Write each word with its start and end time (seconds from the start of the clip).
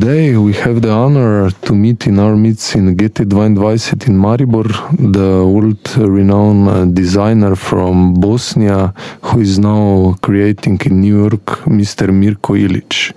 today 0.00 0.34
we 0.38 0.54
have 0.54 0.80
the 0.80 0.90
honor 0.90 1.50
to 1.50 1.74
meet 1.74 2.06
in 2.06 2.18
our 2.18 2.34
midst 2.34 2.74
in 2.74 2.96
Geti 2.96 3.28
22 3.28 4.06
in 4.06 4.16
Maribor, 4.16 4.68
the 4.96 5.44
world-renowned 5.46 6.68
uh, 6.68 6.84
designer 6.86 7.54
from 7.54 8.14
Bosnia 8.14 8.94
who 9.20 9.40
is 9.40 9.58
now 9.58 10.14
creating 10.22 10.78
in 10.86 11.02
New 11.02 11.18
York, 11.18 11.44
Mr. 11.66 12.10
Mirko 12.14 12.54
Ilic. 12.54 13.12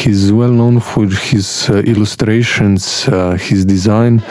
He's 0.00 0.32
well 0.32 0.50
known 0.50 0.80
for 0.80 1.06
his 1.06 1.68
uh, 1.68 1.74
illustrations, 1.92 3.06
uh, 3.06 3.36
his 3.36 3.66
design, 3.66 4.22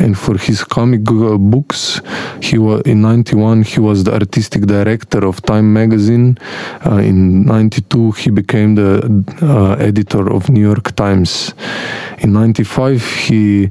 and 0.00 0.18
for 0.18 0.36
his 0.36 0.64
comic 0.64 1.02
uh, 1.08 1.38
books. 1.38 2.00
He 2.42 2.58
was 2.58 2.82
in 2.82 3.02
'91. 3.02 3.62
He 3.62 3.78
was 3.78 4.02
the 4.02 4.12
artistic 4.12 4.62
director 4.66 5.24
of 5.24 5.40
Time 5.42 5.72
magazine. 5.72 6.36
Uh, 6.84 6.96
in 6.96 7.44
'92, 7.46 8.10
he 8.12 8.30
became 8.30 8.74
the 8.74 8.90
uh, 9.40 9.76
editor 9.78 10.32
of 10.32 10.48
New 10.48 10.62
York 10.62 10.96
Times. 10.96 11.54
In 12.18 12.32
'95, 12.32 13.06
he 13.06 13.70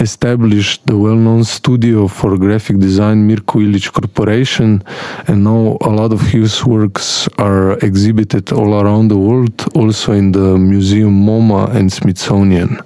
established 0.00 0.86
the 0.86 0.96
well-known 0.96 1.44
studio 1.44 2.08
for 2.08 2.36
graphic 2.36 2.78
design 2.78 3.26
Mirko 3.26 3.60
Ilic 3.60 3.92
Corporation, 3.92 4.82
and 5.26 5.44
now 5.44 5.76
a 5.80 5.90
lot 5.90 6.12
of 6.12 6.20
his 6.20 6.64
works 6.64 7.28
are 7.38 7.72
exhibited 7.78 8.52
all 8.52 8.80
around 8.80 9.08
the 9.08 9.16
world, 9.16 9.64
also 9.74 10.12
in 10.12 10.32
the 10.32 10.58
Museum 10.58 11.24
MoMA 11.26 11.74
and 11.74 11.92
Smithsonian. 11.92 12.78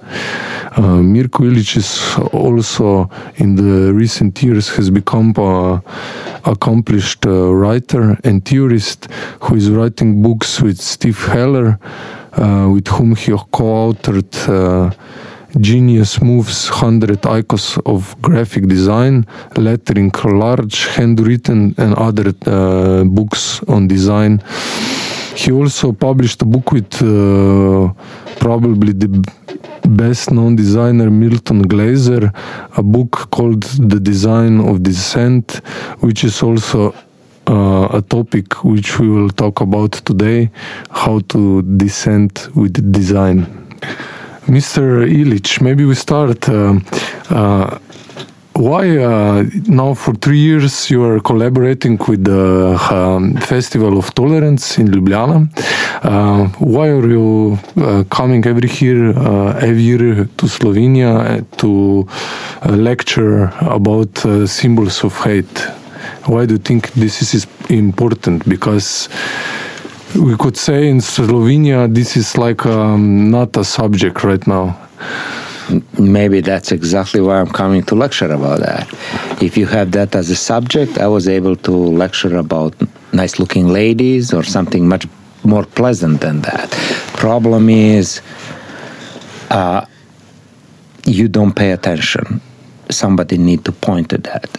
Uh, 0.75 1.03
Mirko 1.03 1.43
Ilic 1.43 1.77
is 1.77 2.15
also 2.33 3.09
in 3.35 3.55
the 3.55 3.93
recent 3.93 4.41
years 4.41 4.69
has 4.69 4.89
become 4.89 5.33
a 5.37 5.81
accomplished 6.45 7.25
uh, 7.25 7.53
writer 7.53 8.17
and 8.23 8.43
theorist 8.43 9.05
who 9.41 9.55
is 9.55 9.69
writing 9.69 10.21
books 10.21 10.61
with 10.61 10.79
Steve 10.81 11.23
Heller, 11.27 11.79
uh, 12.33 12.69
with 12.73 12.87
whom 12.87 13.15
he 13.15 13.31
co-authored 13.51 14.33
uh, 14.49 14.91
Genius 15.59 16.19
Moves 16.21 16.69
100 16.71 17.25
Icons 17.25 17.77
of 17.85 18.15
Graphic 18.21 18.67
Design, 18.67 19.25
lettering, 19.55 20.11
large, 20.23 20.87
handwritten, 20.87 21.75
and 21.77 21.93
other 21.95 22.33
uh, 22.45 23.03
books 23.03 23.61
on 23.67 23.87
design. 23.87 24.41
He 25.35 25.51
also 25.51 25.91
published 25.91 26.41
a 26.41 26.45
book 26.45 26.71
with 26.71 27.01
uh, 27.01 27.93
probably 28.39 28.93
the 28.93 29.09
best 29.89 30.31
known 30.31 30.55
designer 30.55 31.09
Milton 31.11 31.61
Glaser, 31.61 32.31
a 32.77 32.83
book 32.83 33.29
called 33.29 33.63
The 33.63 33.99
Design 33.99 34.59
of 34.59 34.81
Dissent, 34.81 35.61
which 35.99 36.23
is 36.23 36.41
also 36.41 36.93
uh, 37.47 37.87
a 37.91 38.01
topic 38.01 38.63
which 38.63 38.99
we 38.99 39.09
will 39.09 39.29
talk 39.29 39.61
about 39.61 39.91
today 39.91 40.49
how 40.89 41.19
to 41.29 41.61
dissent 41.61 42.49
with 42.55 42.91
design. 42.91 43.62
Mr. 44.47 45.07
Ilic, 45.07 45.61
maybe 45.61 45.85
we 45.85 45.95
start. 45.95 46.49
Uh, 46.49 46.79
uh, 47.29 47.79
why 48.55 48.97
uh, 48.97 49.43
now 49.67 49.93
for 49.93 50.13
three 50.13 50.37
years 50.37 50.89
you 50.91 51.03
are 51.03 51.19
collaborating 51.19 51.97
with 52.07 52.23
the 52.25 52.77
um, 52.91 53.35
Festival 53.37 53.97
of 53.97 54.13
Tolerance 54.13 54.77
in 54.77 54.87
Ljubljana? 54.89 55.47
Uh, 56.03 56.47
why 56.59 56.89
are 56.89 57.07
you 57.07 57.57
uh, 57.77 58.03
coming 58.09 58.45
every 58.45 58.69
year, 58.69 59.17
uh, 59.17 59.57
every 59.57 59.81
year 59.81 60.25
to 60.37 60.47
Slovenia 60.47 61.43
to 61.57 62.07
lecture 62.69 63.45
about 63.61 64.17
symbols 64.47 65.03
of 65.03 65.17
hate? 65.23 65.59
Why 66.25 66.45
do 66.45 66.53
you 66.53 66.59
think 66.59 66.91
this 66.93 67.33
is 67.33 67.47
important? 67.69 68.47
Because 68.47 69.09
we 70.15 70.37
could 70.37 70.57
say 70.57 70.89
in 70.89 70.99
Slovenia 70.99 71.93
this 71.93 72.15
is 72.15 72.37
like 72.37 72.65
um, 72.65 73.31
not 73.31 73.55
a 73.57 73.63
subject 73.63 74.23
right 74.23 74.45
now. 74.45 74.77
Maybe 75.97 76.41
that's 76.41 76.71
exactly 76.71 77.21
why 77.21 77.39
I'm 77.39 77.49
coming 77.49 77.83
to 77.83 77.95
lecture 77.95 78.31
about 78.31 78.59
that. 78.59 78.87
If 79.41 79.57
you 79.57 79.65
have 79.67 79.91
that 79.93 80.15
as 80.15 80.29
a 80.29 80.35
subject, 80.35 80.99
I 80.99 81.07
was 81.07 81.27
able 81.27 81.55
to 81.55 81.71
lecture 81.71 82.37
about 82.37 82.75
nice 83.13 83.39
looking 83.39 83.67
ladies 83.67 84.33
or 84.33 84.43
something 84.43 84.87
much 84.87 85.07
more 85.43 85.65
pleasant 85.65 86.21
than 86.21 86.41
that. 86.41 86.69
Problem 87.15 87.69
is, 87.69 88.21
uh, 89.49 89.85
you 91.05 91.27
don't 91.27 91.55
pay 91.55 91.71
attention 91.71 92.41
somebody 92.93 93.37
need 93.37 93.65
to 93.65 93.71
point 93.71 94.09
to 94.09 94.17
that. 94.19 94.49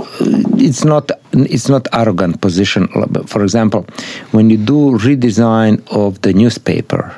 It's 0.59 0.84
not 0.84 1.11
it's 1.33 1.69
not 1.69 1.89
arrogant 1.93 2.41
position. 2.41 2.89
For 3.27 3.43
example, 3.43 3.87
when 4.33 4.50
you 4.50 4.56
do 4.56 4.99
redesign 4.99 5.83
of 5.91 6.21
the 6.22 6.33
newspaper, 6.33 7.15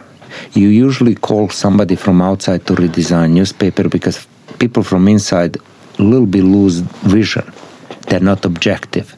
you 0.53 0.69
usually 0.69 1.15
call 1.15 1.49
somebody 1.49 1.97
from 1.97 2.23
outside 2.23 2.67
to 2.67 2.75
redesign 2.75 3.31
newspaper 3.31 3.89
because 3.89 4.27
people 4.59 4.83
from 4.83 5.09
inside 5.09 5.57
a 5.99 6.03
little 6.03 6.27
bit 6.27 6.45
lose 6.45 6.81
vision. 7.17 7.45
They're 8.09 8.21
not 8.21 8.45
objective. 8.45 9.17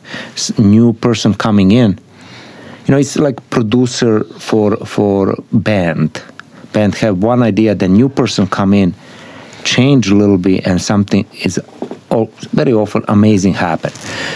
New 0.59 0.95
person 0.95 1.35
coming 1.35 1.73
in, 1.73 1.99
you 2.89 2.93
know, 2.93 2.99
it's 2.99 3.19
like 3.19 3.39
producer 3.51 4.25
for 4.25 4.77
for 4.79 5.37
band. 5.53 6.23
Band 6.73 6.95
have 6.97 7.23
one 7.23 7.43
idea, 7.43 7.75
the 7.75 7.89
new 7.89 8.09
person 8.09 8.47
come 8.47 8.73
in, 8.73 8.95
change 9.63 10.09
a 10.09 10.15
little 10.15 10.39
bit, 10.39 10.67
and 10.67 10.81
something 10.81 11.27
is 11.45 11.61
very 12.53 12.73
often 12.73 13.05
amazing 13.09 13.55
happen. 13.55 13.93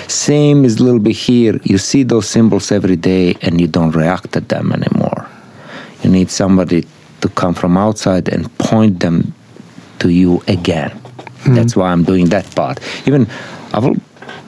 Same 0.09 0.65
is 0.65 0.79
a 0.79 0.85
little 0.85 1.01
bit 1.01 1.17
here. 1.17 1.59
You 1.65 1.79
see 1.79 2.03
those 2.03 2.29
symbols 2.29 2.71
every 2.71 2.97
day 2.97 3.37
and 3.43 3.61
you 3.61 3.67
don't 3.67 3.93
react 3.93 4.33
to 4.33 4.41
them 4.41 4.73
anymore. 4.73 5.27
You 6.03 6.11
need 6.11 6.31
somebody 6.31 6.85
to 7.21 7.29
come 7.29 7.55
from 7.55 7.77
outside 7.77 8.29
and 8.29 8.47
point 8.59 9.01
them 9.01 9.35
to 10.01 10.09
you 10.09 10.43
again. 10.49 10.91
Mm-hmm. 10.91 11.55
That's 11.55 11.75
why 11.77 11.91
I'm 11.93 12.05
doing 12.05 12.29
that 12.31 12.55
part. 12.55 12.81
Even 13.07 13.27
I 13.73 13.79
will 13.79 13.97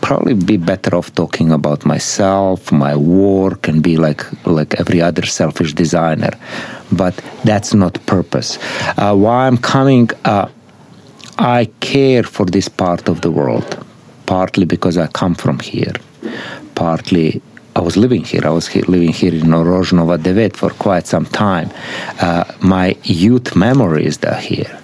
probably 0.00 0.34
be 0.34 0.56
better 0.56 0.94
off 0.96 1.14
talking 1.14 1.50
about 1.50 1.86
myself, 1.86 2.70
my 2.70 2.94
work, 2.94 3.68
and 3.68 3.82
be 3.82 3.96
like 3.96 4.22
like 4.46 4.74
every 4.78 5.00
other 5.00 5.24
selfish 5.24 5.72
designer. 5.72 6.32
But 6.92 7.14
that's 7.44 7.72
not 7.74 7.94
purpose. 8.06 8.58
Uh, 8.98 9.14
why 9.16 9.46
I'm 9.46 9.56
coming. 9.58 10.10
Uh, 10.24 10.48
I 11.38 11.66
care 11.80 12.22
for 12.22 12.46
this 12.46 12.68
part 12.68 13.08
of 13.08 13.22
the 13.22 13.30
world, 13.30 13.84
partly 14.26 14.64
because 14.64 14.96
I 14.96 15.08
come 15.08 15.34
from 15.34 15.58
here, 15.58 15.94
partly 16.74 17.42
I 17.76 17.80
was 17.80 17.96
living 17.96 18.22
here. 18.22 18.42
I 18.44 18.50
was 18.50 18.68
here, 18.68 18.84
living 18.86 19.12
here 19.12 19.34
in 19.34 19.50
Orožnova 19.50 20.16
Devet 20.16 20.54
for 20.54 20.70
quite 20.70 21.08
some 21.08 21.26
time. 21.26 21.70
Uh, 22.20 22.44
my 22.60 22.96
youth 23.02 23.56
memories 23.56 24.22
are 24.22 24.36
here. 24.36 24.78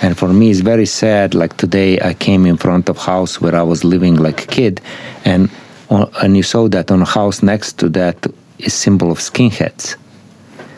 And 0.00 0.16
for 0.16 0.28
me, 0.28 0.50
it's 0.50 0.60
very 0.60 0.86
sad. 0.86 1.34
Like 1.34 1.56
today, 1.56 2.00
I 2.00 2.14
came 2.14 2.46
in 2.46 2.56
front 2.56 2.88
of 2.88 2.96
house 2.98 3.40
where 3.40 3.56
I 3.56 3.62
was 3.62 3.82
living 3.82 4.14
like 4.14 4.44
a 4.44 4.46
kid, 4.46 4.80
and 5.24 5.50
and 5.90 6.36
you 6.36 6.44
saw 6.44 6.68
that 6.68 6.92
on 6.92 7.02
a 7.02 7.04
house 7.04 7.42
next 7.42 7.78
to 7.80 7.88
that 7.88 8.28
is 8.60 8.72
symbol 8.72 9.10
of 9.10 9.18
skinheads. 9.18 9.96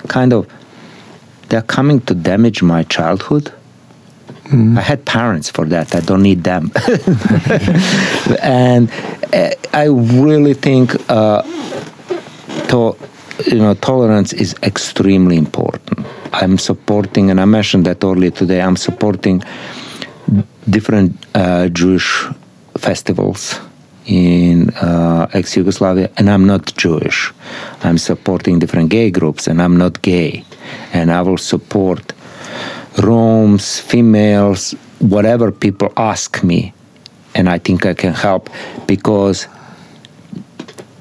Kind 0.09 0.33
of, 0.33 0.51
they're 1.51 1.61
coming 1.61 2.01
to 2.03 2.15
damage 2.15 2.63
my 2.63 2.83
childhood 2.85 3.53
Mm. 4.45 4.77
I 4.77 4.81
had 4.81 5.05
parents 5.05 5.51
for 5.51 5.65
that. 5.67 5.95
I 5.95 6.01
don't 6.01 6.23
need 6.23 6.45
them. 6.45 6.73
and 8.43 8.91
uh, 9.33 9.51
I 9.73 9.85
really 9.87 10.55
think 10.55 10.95
uh, 11.09 11.43
to, 12.69 12.97
you 13.47 13.59
know 13.59 13.75
tolerance 13.75 14.33
is 14.33 14.55
extremely 14.63 15.37
important. 15.37 16.07
I'm 16.33 16.59
supporting, 16.59 17.31
and 17.31 17.41
I 17.41 17.45
mentioned 17.45 17.87
that 17.87 18.03
earlier 18.03 18.31
today. 18.31 18.61
I'm 18.61 18.77
supporting 18.77 19.43
different 20.69 21.15
uh, 21.35 21.69
Jewish 21.69 22.27
festivals 22.79 23.61
in 24.07 24.71
uh, 24.71 25.29
ex 25.33 25.57
Yugoslavia, 25.57 26.11
and 26.17 26.29
I'm 26.29 26.47
not 26.47 26.75
Jewish. 26.77 27.33
I'm 27.83 27.99
supporting 27.99 28.59
different 28.59 28.91
gay 28.91 29.11
groups, 29.11 29.47
and 29.47 29.63
I'm 29.63 29.77
not 29.77 30.03
gay. 30.03 30.45
And 30.93 31.11
I 31.11 31.23
will 31.23 31.39
support 31.39 32.13
Roms, 32.97 33.81
females, 33.81 34.75
whatever 34.99 35.51
people 35.51 35.93
ask 35.97 36.43
me, 36.43 36.73
and 37.35 37.49
I 37.49 37.59
think 37.59 37.87
I 37.87 37.95
can 37.95 38.13
help 38.13 38.51
because 38.87 39.49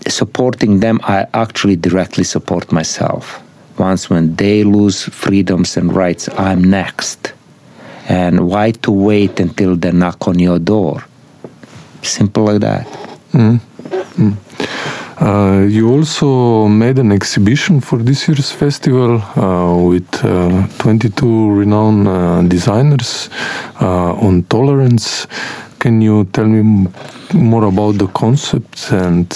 supporting 0.07 0.79
them, 0.79 0.99
I 1.03 1.27
actually 1.33 1.75
directly 1.75 2.23
support 2.23 2.71
myself. 2.71 3.41
Once 3.77 4.09
when 4.09 4.35
they 4.35 4.63
lose 4.63 5.03
freedoms 5.03 5.77
and 5.77 5.93
rights, 5.93 6.29
I'm 6.37 6.63
next. 6.63 7.33
And 8.07 8.47
why 8.47 8.71
to 8.71 8.91
wait 8.91 9.39
until 9.39 9.75
they 9.75 9.91
knock 9.91 10.27
on 10.27 10.39
your 10.39 10.59
door? 10.59 11.03
Simple 12.01 12.45
like 12.45 12.61
that. 12.61 12.87
Mm. 13.31 13.59
Mm. 14.17 15.00
Uh, 15.21 15.67
you 15.69 15.87
also 15.87 16.67
made 16.67 16.97
an 16.97 17.11
exhibition 17.11 17.79
for 17.79 17.99
this 17.99 18.27
year's 18.27 18.51
festival 18.51 19.21
uh, 19.35 19.77
with 19.77 20.25
uh, 20.25 20.67
22 20.79 21.51
renowned 21.51 22.07
uh, 22.07 22.41
designers 22.41 23.29
uh, 23.79 24.13
on 24.13 24.41
tolerance. 24.43 25.27
Can 25.77 26.01
you 26.01 26.25
tell 26.33 26.47
me 26.47 26.87
more 27.33 27.65
about 27.65 27.99
the 27.99 28.07
concept 28.07 28.91
and 28.91 29.27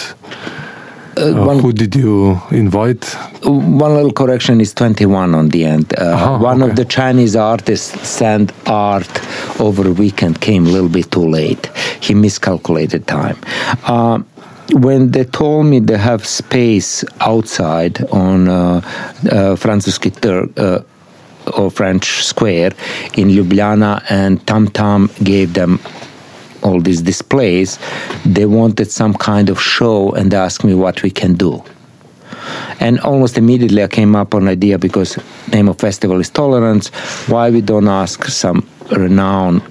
Uh, 1.18 1.32
one, 1.48 1.60
who 1.60 1.72
did 1.72 1.96
you 1.96 2.42
invite? 2.52 3.06
One 3.44 3.94
little 3.96 4.12
correction 4.12 4.60
is 4.60 4.74
21 4.74 5.34
on 5.34 5.48
the 5.48 5.64
end. 5.64 5.94
One 5.98 6.62
okay. 6.62 6.70
of 6.70 6.76
the 6.76 6.84
Chinese 6.84 7.38
artists 7.38 8.06
sent 8.06 8.52
art 8.68 9.10
over 9.62 9.88
a 9.88 9.94
weekend, 9.94 10.42
came 10.42 10.66
a 10.66 10.70
little 10.70 10.90
bit 10.90 11.12
too 11.12 11.26
late. 11.26 11.70
He 12.02 12.14
miscalculated 12.14 13.08
time. 13.08 13.38
Uh, 13.86 14.20
when 14.74 15.12
they 15.12 15.24
told 15.24 15.68
me 15.68 15.80
they 15.80 15.98
have 15.98 16.26
space 16.26 17.04
outside 17.20 18.04
on 18.12 18.48
uh, 18.48 18.82
uh, 19.32 19.56
uh, 20.58 20.82
or 21.58 21.70
French 21.70 22.24
Square 22.24 22.72
in 23.16 23.30
Ljubljana, 23.30 24.04
and 24.10 24.46
Tam 24.48 24.68
Tam 24.68 25.10
gave 25.24 25.54
them 25.54 25.80
all 26.64 26.82
these 26.82 27.02
displays, 27.02 27.78
they 28.26 28.46
wanted 28.46 28.92
some 28.92 29.14
kind 29.14 29.50
of 29.50 29.62
show 29.62 30.12
and 30.14 30.34
asked 30.34 30.64
me 30.64 30.74
what 30.74 31.04
we 31.04 31.12
can 31.12 31.36
do. 31.36 31.64
And 32.80 33.00
almost 33.02 33.38
immediately 33.38 33.84
I 33.84 33.88
came 33.88 34.16
up 34.16 34.34
on 34.34 34.48
idea 34.48 34.80
because 34.80 35.18
name 35.54 35.70
of 35.70 35.78
festival 35.78 36.20
is 36.20 36.30
tolerance. 36.30 36.90
Why 37.28 37.50
we 37.50 37.62
don't 37.62 37.88
ask 37.88 38.26
some 38.26 38.68
renowned 38.92 39.62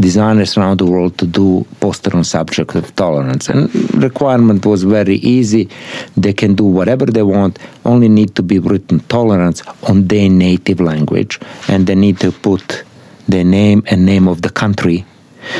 designers 0.00 0.56
around 0.56 0.78
the 0.78 0.86
world 0.86 1.16
to 1.18 1.26
do 1.26 1.66
poster 1.80 2.16
on 2.16 2.24
subject 2.24 2.74
of 2.74 2.94
tolerance 2.96 3.48
and 3.48 3.72
requirement 4.02 4.64
was 4.64 4.84
very 4.84 5.16
easy 5.16 5.68
they 6.16 6.32
can 6.32 6.54
do 6.54 6.64
whatever 6.64 7.06
they 7.06 7.22
want 7.22 7.58
only 7.84 8.08
need 8.08 8.34
to 8.34 8.42
be 8.42 8.58
written 8.58 9.00
tolerance 9.00 9.62
on 9.84 10.06
their 10.08 10.28
native 10.28 10.80
language 10.80 11.38
and 11.68 11.86
they 11.86 11.94
need 11.94 12.18
to 12.18 12.32
put 12.32 12.84
their 13.28 13.44
name 13.44 13.82
and 13.86 14.04
name 14.06 14.26
of 14.26 14.42
the 14.42 14.50
country 14.50 15.04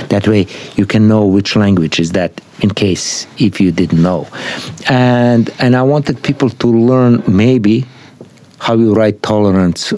that 0.08 0.26
way 0.28 0.46
you 0.76 0.86
can 0.86 1.08
know 1.08 1.26
which 1.26 1.56
language 1.56 1.98
is 1.98 2.12
that 2.12 2.40
in 2.60 2.70
case 2.70 3.26
if 3.38 3.60
you 3.60 3.72
didn't 3.72 4.02
know. 4.02 4.28
And 4.88 5.50
and 5.58 5.76
I 5.76 5.82
wanted 5.82 6.22
people 6.22 6.50
to 6.50 6.66
learn 6.66 7.22
maybe 7.26 7.84
how 8.58 8.74
you 8.74 8.94
write 8.94 9.22
tolerance 9.22 9.92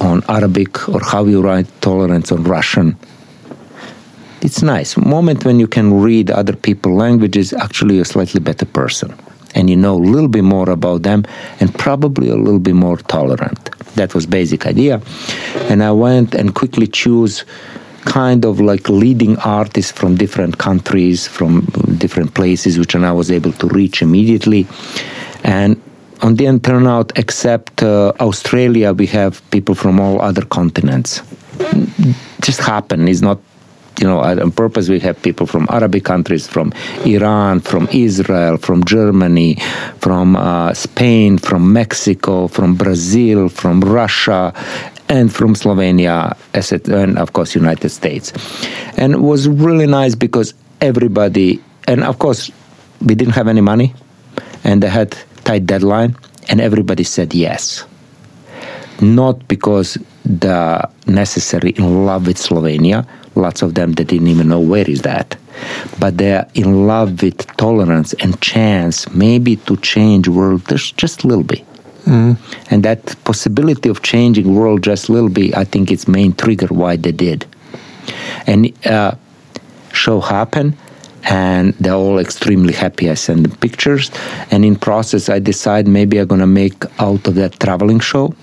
on 0.00 0.22
Arabic 0.28 0.88
or 0.88 1.00
how 1.00 1.24
you 1.24 1.40
write 1.40 1.68
tolerance 1.80 2.32
on 2.32 2.42
Russian. 2.44 2.96
It's 4.42 4.62
nice. 4.62 4.96
Moment 4.96 5.44
when 5.44 5.60
you 5.60 5.66
can 5.66 6.00
read 6.00 6.30
other 6.30 6.56
people's 6.56 6.96
languages, 6.96 7.52
actually 7.52 7.96
you're 7.96 8.02
a 8.02 8.06
slightly 8.06 8.40
better 8.40 8.64
person. 8.64 9.14
And 9.54 9.68
you 9.68 9.76
know 9.76 9.96
a 9.96 10.06
little 10.14 10.28
bit 10.28 10.44
more 10.44 10.70
about 10.70 11.02
them 11.02 11.24
and 11.58 11.74
probably 11.74 12.30
a 12.30 12.36
little 12.36 12.60
bit 12.60 12.74
more 12.74 12.96
tolerant. 12.96 13.70
That 13.96 14.14
was 14.14 14.24
basic 14.24 14.66
idea. 14.66 15.02
And 15.68 15.82
I 15.82 15.92
went 15.92 16.34
and 16.34 16.54
quickly 16.54 16.86
choose 16.86 17.44
kind 18.04 18.46
of 18.46 18.60
like 18.60 18.88
leading 18.88 19.36
artists 19.40 19.92
from 19.92 20.16
different 20.16 20.56
countries, 20.56 21.26
from 21.26 21.66
different 21.98 22.32
places, 22.34 22.78
which 22.78 22.96
I 22.96 23.12
was 23.12 23.30
able 23.30 23.52
to 23.52 23.66
reach 23.66 24.00
immediately. 24.00 24.66
And 25.44 25.80
on 26.22 26.36
the 26.36 26.46
end 26.46 26.64
turnout, 26.64 27.12
except 27.16 27.82
uh, 27.82 28.12
Australia, 28.20 28.92
we 28.94 29.06
have 29.08 29.42
people 29.50 29.74
from 29.74 30.00
all 30.00 30.22
other 30.22 30.44
continents. 30.46 31.22
Just 32.40 32.60
happen. 32.60 33.06
It's 33.06 33.20
not 33.20 33.38
you 34.00 34.06
know, 34.06 34.20
on 34.20 34.50
purpose, 34.50 34.88
we 34.88 34.98
have 35.00 35.20
people 35.22 35.46
from 35.46 35.66
Arabic 35.70 36.04
countries, 36.04 36.46
from 36.46 36.72
Iran, 37.04 37.60
from 37.60 37.86
Israel, 37.92 38.56
from 38.56 38.82
Germany, 38.84 39.56
from 39.98 40.36
uh, 40.36 40.72
Spain, 40.72 41.36
from 41.36 41.72
Mexico, 41.72 42.48
from 42.48 42.74
Brazil, 42.74 43.50
from 43.50 43.82
Russia, 43.82 44.54
and 45.10 45.32
from 45.32 45.54
Slovenia, 45.54 46.34
and 46.88 47.18
of 47.18 47.34
course 47.34 47.54
United 47.54 47.90
States. 47.90 48.32
And 48.96 49.12
it 49.12 49.20
was 49.20 49.48
really 49.48 49.86
nice 49.86 50.14
because 50.14 50.54
everybody, 50.80 51.62
and 51.86 52.02
of 52.02 52.18
course 52.18 52.50
we 53.04 53.14
didn't 53.14 53.34
have 53.34 53.48
any 53.48 53.60
money, 53.60 53.94
and 54.64 54.82
they 54.82 54.88
had 54.88 55.16
tight 55.44 55.66
deadline, 55.66 56.16
and 56.48 56.60
everybody 56.60 57.04
said 57.04 57.34
yes. 57.34 57.84
Not 59.02 59.46
because 59.48 59.98
the 60.24 60.88
necessary 61.06 61.70
in 61.70 62.06
love 62.06 62.26
with 62.26 62.36
Slovenia. 62.36 63.06
Lots 63.34 63.62
of 63.62 63.74
them 63.74 63.92
they 63.92 64.04
didn't 64.04 64.28
even 64.28 64.48
know 64.48 64.60
where 64.60 64.88
is 64.88 65.02
that, 65.02 65.36
but 65.98 66.18
they're 66.18 66.48
in 66.54 66.86
love 66.86 67.22
with 67.22 67.46
tolerance 67.56 68.12
and 68.14 68.40
chance, 68.40 69.08
maybe 69.10 69.56
to 69.56 69.76
change 69.78 70.28
world 70.28 70.66
just 70.68 70.96
just 70.96 71.24
a 71.24 71.28
little 71.28 71.44
bit. 71.44 71.64
Mm. 72.04 72.36
And 72.70 72.82
that 72.82 73.14
possibility 73.24 73.88
of 73.88 74.02
changing 74.02 74.54
world 74.54 74.82
just 74.82 75.08
a 75.08 75.12
little 75.12 75.28
bit, 75.28 75.56
I 75.56 75.64
think 75.64 75.90
it's 75.90 76.08
main 76.08 76.32
trigger 76.32 76.66
why 76.68 76.96
they 76.96 77.12
did. 77.12 77.46
And 78.46 78.72
uh, 78.86 79.14
show 79.92 80.20
happened, 80.20 80.76
and 81.24 81.74
they're 81.74 81.94
all 81.94 82.18
extremely 82.18 82.72
happy. 82.72 83.10
I 83.10 83.14
send 83.14 83.44
them 83.44 83.56
pictures, 83.58 84.10
and 84.50 84.64
in 84.64 84.76
process, 84.76 85.28
I 85.28 85.38
decide 85.38 85.86
maybe 85.86 86.18
I'm 86.18 86.26
gonna 86.26 86.46
make 86.46 86.84
out 86.98 87.26
of 87.28 87.34
that 87.36 87.60
traveling 87.60 88.00
show, 88.00 88.34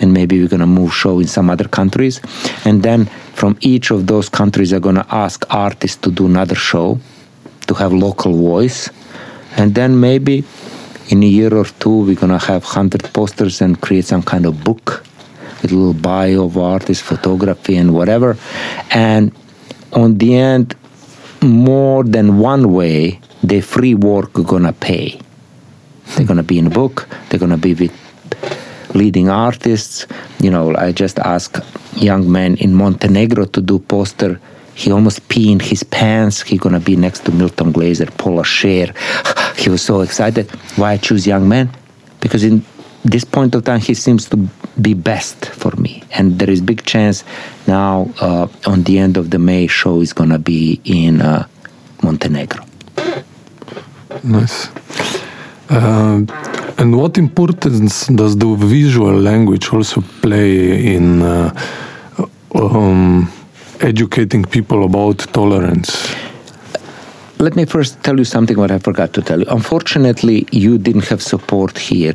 and 0.00 0.12
maybe 0.12 0.40
we're 0.40 0.48
gonna 0.48 0.66
move 0.66 0.92
show 0.92 1.20
in 1.20 1.26
some 1.26 1.50
other 1.50 1.68
countries, 1.68 2.20
and 2.64 2.82
then 2.82 3.06
from 3.34 3.56
each 3.60 3.90
of 3.90 4.06
those 4.06 4.28
countries, 4.28 4.72
I'm 4.72 4.80
gonna 4.80 5.06
ask 5.10 5.44
artists 5.50 5.98
to 5.98 6.10
do 6.10 6.26
another 6.26 6.54
show, 6.54 6.98
to 7.66 7.74
have 7.74 7.92
local 7.92 8.32
voice, 8.32 8.90
and 9.56 9.74
then 9.74 10.00
maybe 10.00 10.44
in 11.08 11.22
a 11.22 11.26
year 11.26 11.54
or 11.54 11.64
two 11.64 12.04
we're 12.06 12.14
gonna 12.14 12.38
have 12.38 12.64
100 12.64 13.12
posters 13.12 13.60
and 13.60 13.80
create 13.80 14.04
some 14.04 14.22
kind 14.22 14.46
of 14.46 14.64
book 14.64 15.04
with 15.62 15.72
a 15.72 15.74
little 15.74 15.94
bio 15.94 16.44
of 16.44 16.56
artists 16.58 17.02
photography 17.02 17.76
and 17.76 17.92
whatever. 17.94 18.36
And 18.90 19.32
on 19.92 20.18
the 20.18 20.36
end 20.36 20.74
more 21.42 22.04
than 22.04 22.38
one 22.38 22.72
way 22.72 23.20
the 23.42 23.60
free 23.60 23.94
work 23.94 24.32
gonna 24.32 24.72
pay. 24.72 25.20
They're 26.16 26.26
gonna 26.26 26.42
be 26.42 26.58
in 26.58 26.66
a 26.66 26.70
book 26.70 27.08
they're 27.28 27.40
gonna 27.40 27.56
be 27.56 27.74
with 27.74 28.03
leading 28.94 29.28
artists 29.28 30.06
you 30.40 30.50
know 30.50 30.74
i 30.76 30.92
just 30.92 31.18
asked 31.20 31.60
young 31.96 32.30
man 32.30 32.56
in 32.56 32.74
montenegro 32.74 33.44
to 33.44 33.60
do 33.60 33.78
poster 33.78 34.40
he 34.74 34.90
almost 34.90 35.26
peed 35.28 35.52
in 35.52 35.60
his 35.60 35.82
pants. 35.82 36.42
He 36.42 36.58
gonna 36.58 36.80
be 36.80 36.96
next 36.96 37.24
to 37.26 37.32
Milton 37.32 37.72
Glaser, 37.72 38.06
Paula 38.06 38.42
Scher. 38.42 38.92
he 39.56 39.70
was 39.70 39.82
so 39.82 40.00
excited. 40.00 40.50
Why 40.76 40.92
I 40.92 40.96
choose 40.96 41.26
young 41.26 41.48
man? 41.48 41.70
Because 42.20 42.42
in 42.42 42.64
this 43.04 43.24
point 43.24 43.54
of 43.54 43.64
time, 43.64 43.80
he 43.80 43.94
seems 43.94 44.28
to 44.30 44.36
be 44.80 44.94
best 44.94 45.46
for 45.46 45.70
me, 45.76 46.02
and 46.10 46.38
there 46.38 46.50
is 46.50 46.60
big 46.60 46.84
chance 46.84 47.22
now 47.66 48.10
uh, 48.20 48.48
on 48.66 48.82
the 48.82 48.98
end 48.98 49.16
of 49.16 49.30
the 49.30 49.38
May 49.38 49.66
show 49.66 50.00
is 50.00 50.12
gonna 50.12 50.38
be 50.38 50.80
in 50.84 51.20
uh, 51.20 51.46
Montenegro. 52.02 52.64
Nice. 54.24 54.68
Uh, 55.68 56.24
and 56.78 56.96
what 56.96 57.18
importance 57.18 58.06
does 58.06 58.36
the 58.36 58.54
visual 58.54 59.14
language 59.14 59.72
also 59.72 60.02
play 60.20 60.94
in? 60.94 61.22
Uh, 61.22 61.50
um, 62.54 63.30
educating 63.80 64.44
people 64.44 64.84
about 64.84 65.18
tolerance? 65.32 66.14
Let 67.38 67.56
me 67.56 67.64
first 67.64 68.02
tell 68.02 68.18
you 68.18 68.24
something 68.24 68.56
what 68.56 68.70
I 68.70 68.78
forgot 68.78 69.12
to 69.14 69.22
tell 69.22 69.40
you. 69.40 69.46
Unfortunately, 69.48 70.46
you 70.52 70.78
didn't 70.78 71.06
have 71.08 71.22
support 71.22 71.76
here 71.78 72.14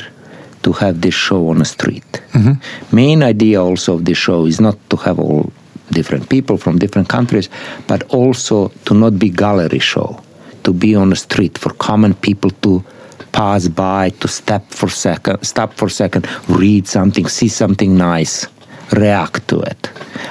to 0.64 0.72
have 0.74 1.02
this 1.02 1.14
show 1.14 1.50
on 1.50 1.60
the 1.60 1.66
street. 1.66 2.10
Mm-hmm. 2.34 2.96
Main 2.96 3.24
idea 3.24 3.62
also 3.62 3.96
of 3.96 4.06
this 4.06 4.18
show 4.18 4.46
is 4.46 4.60
not 4.60 4.78
to 4.90 4.98
have 4.98 5.20
all 5.20 5.52
different 5.92 6.30
people 6.30 6.58
from 6.58 6.80
different 6.80 7.10
countries, 7.10 7.50
but 7.88 8.04
also 8.14 8.70
to 8.86 8.94
not 8.94 9.20
be 9.20 9.30
gallery 9.30 9.80
show, 9.80 10.22
to 10.64 10.74
be 10.74 10.96
on 10.96 11.10
the 11.10 11.16
street 11.16 11.58
for 11.58 11.74
common 11.74 12.14
people 12.14 12.50
to 12.62 12.84
pass 13.32 13.68
by, 13.68 14.10
to 14.22 14.28
step 14.28 14.64
for 14.70 14.90
second, 14.90 15.44
stop 15.44 15.74
for 15.74 15.88
a 15.88 15.92
second, 15.92 16.28
read 16.48 16.88
something, 16.88 17.28
see 17.28 17.48
something 17.48 17.98
nice 17.98 18.48
react 18.94 19.48
to 19.50 19.60
it. 19.60 19.90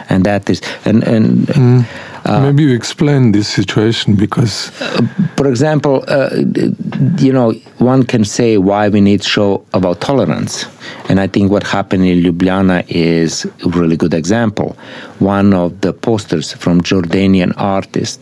And 0.09 0.25
that 0.25 0.51
is 0.51 0.61
and 0.85 1.03
and 1.05 1.47
mm. 1.49 1.85
uh, 2.25 2.41
maybe 2.41 2.63
you 2.63 2.75
explain 2.75 3.33
this 3.33 3.49
situation 3.49 4.17
because 4.17 4.71
uh, 4.81 5.07
for 5.37 5.49
example 5.49 6.05
uh, 6.09 6.31
you 7.19 7.33
know 7.33 7.53
one 7.79 8.05
can 8.05 8.25
say 8.25 8.59
why 8.59 8.89
we 8.89 9.01
need 9.01 9.23
show 9.25 9.65
about 9.73 10.01
tolerance. 10.01 10.67
And 11.09 11.21
i 11.21 11.27
think 11.27 11.51
what 11.51 11.63
happened 11.63 12.05
in 12.05 12.23
ljubljana 12.23 12.85
is 12.89 13.45
a 13.45 13.69
really 13.69 13.97
good 13.97 14.15
example. 14.15 14.77
One 15.19 15.55
of 15.55 15.81
the 15.81 15.93
posters 15.93 16.53
from 16.53 16.81
jordanian 16.81 17.53
artist 17.57 18.21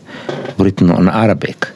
written 0.57 0.91
on 0.91 1.09
arabic 1.09 1.67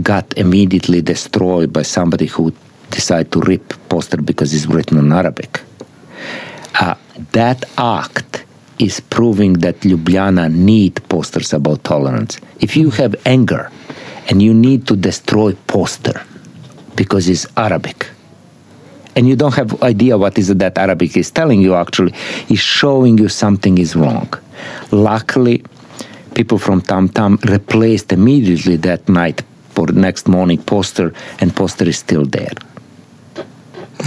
got 0.00 0.26
immediately 0.36 1.00
destroyed 1.00 1.72
by 1.72 1.82
somebody 1.82 2.26
who 2.26 2.52
decided 2.90 3.30
to 3.32 3.40
rip 3.40 3.74
poster 3.88 4.16
because 4.16 4.54
it's 4.54 4.66
written 4.66 4.98
in 4.98 5.12
arabic 5.12 5.60
uh, 6.80 6.94
that 7.32 7.64
act 7.78 8.44
is 8.78 9.00
proving 9.00 9.54
that 9.54 9.80
Ljubljana 9.80 10.52
need 10.52 11.02
posters 11.08 11.52
about 11.52 11.82
tolerance. 11.84 12.38
If 12.60 12.76
you 12.76 12.90
have 12.90 13.14
anger 13.26 13.70
and 14.28 14.40
you 14.40 14.54
need 14.54 14.86
to 14.86 14.96
destroy 14.96 15.54
poster 15.66 16.22
because 16.94 17.28
it's 17.28 17.46
Arabic, 17.56 18.08
and 19.16 19.26
you 19.26 19.34
don't 19.34 19.54
have 19.54 19.82
idea 19.82 20.16
what 20.16 20.38
is 20.38 20.48
that 20.54 20.78
Arabic 20.78 21.16
is 21.16 21.30
telling 21.30 21.60
you 21.60 21.74
actually, 21.74 22.14
is 22.48 22.60
showing 22.60 23.18
you 23.18 23.28
something 23.28 23.78
is 23.78 23.96
wrong. 23.96 24.32
Luckily, 24.92 25.64
people 26.34 26.58
from 26.58 26.80
Tam 26.80 27.08
Tam 27.08 27.38
replaced 27.44 28.12
immediately 28.12 28.76
that 28.76 29.08
night 29.08 29.42
up 29.78 29.88
or 29.88 29.92
next 29.92 30.28
morning 30.28 30.62
poster 30.62 31.12
and 31.40 31.54
poster 31.54 31.88
is 31.88 31.98
still 31.98 32.24
there. 32.24 32.54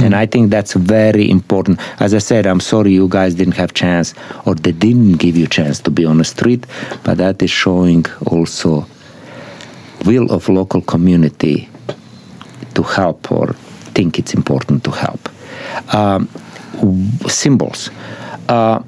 And 0.01 0.15
I 0.15 0.25
think 0.25 0.51
that's 0.51 0.73
very 0.73 1.29
important. 1.29 1.79
As 1.99 2.13
I 2.13 2.19
said, 2.19 2.45
I'm 2.45 2.61
sorry 2.61 2.93
you 2.93 3.07
guys 3.07 3.35
didn't 3.35 3.55
have 3.55 3.73
chance 3.73 4.13
or 4.45 4.55
they 4.55 4.71
didn't 4.71 5.17
give 5.17 5.35
you 5.37 5.47
chance 5.47 5.79
to 5.81 5.91
be 5.91 6.05
on 6.05 6.17
the 6.17 6.23
street, 6.23 6.65
but 7.03 7.17
that 7.17 7.41
is 7.43 7.51
showing 7.51 8.05
also 8.25 8.85
will 10.05 10.31
of 10.31 10.49
local 10.49 10.81
community 10.81 11.69
to 12.73 12.83
help 12.83 13.31
or 13.31 13.53
think 13.93 14.17
it's 14.17 14.33
important 14.33 14.83
to 14.85 14.91
help. 14.91 15.29
Um, 15.93 16.27
symbols. 17.27 17.91
Uh, 18.47 18.81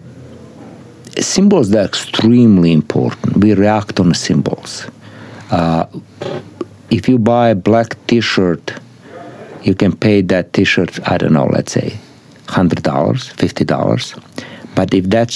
symbols 1.19 1.75
are 1.75 1.85
extremely 1.85 2.71
important. 2.71 3.37
We 3.37 3.53
react 3.53 3.99
on 3.99 4.13
symbols. 4.13 4.87
Uh, 5.51 5.85
if 6.89 7.09
you 7.09 7.17
buy 7.17 7.49
a 7.49 7.55
black 7.55 7.95
T-shirt 8.07 8.73
you 9.63 9.73
can 9.73 9.95
pay 9.95 10.21
that 10.21 10.53
t-shirt 10.53 10.99
i 11.09 11.17
don't 11.17 11.33
know 11.33 11.45
let's 11.45 11.71
say 11.71 11.97
$100 12.47 12.81
$50 12.81 14.75
but 14.75 14.93
if 14.93 15.05
that 15.09 15.29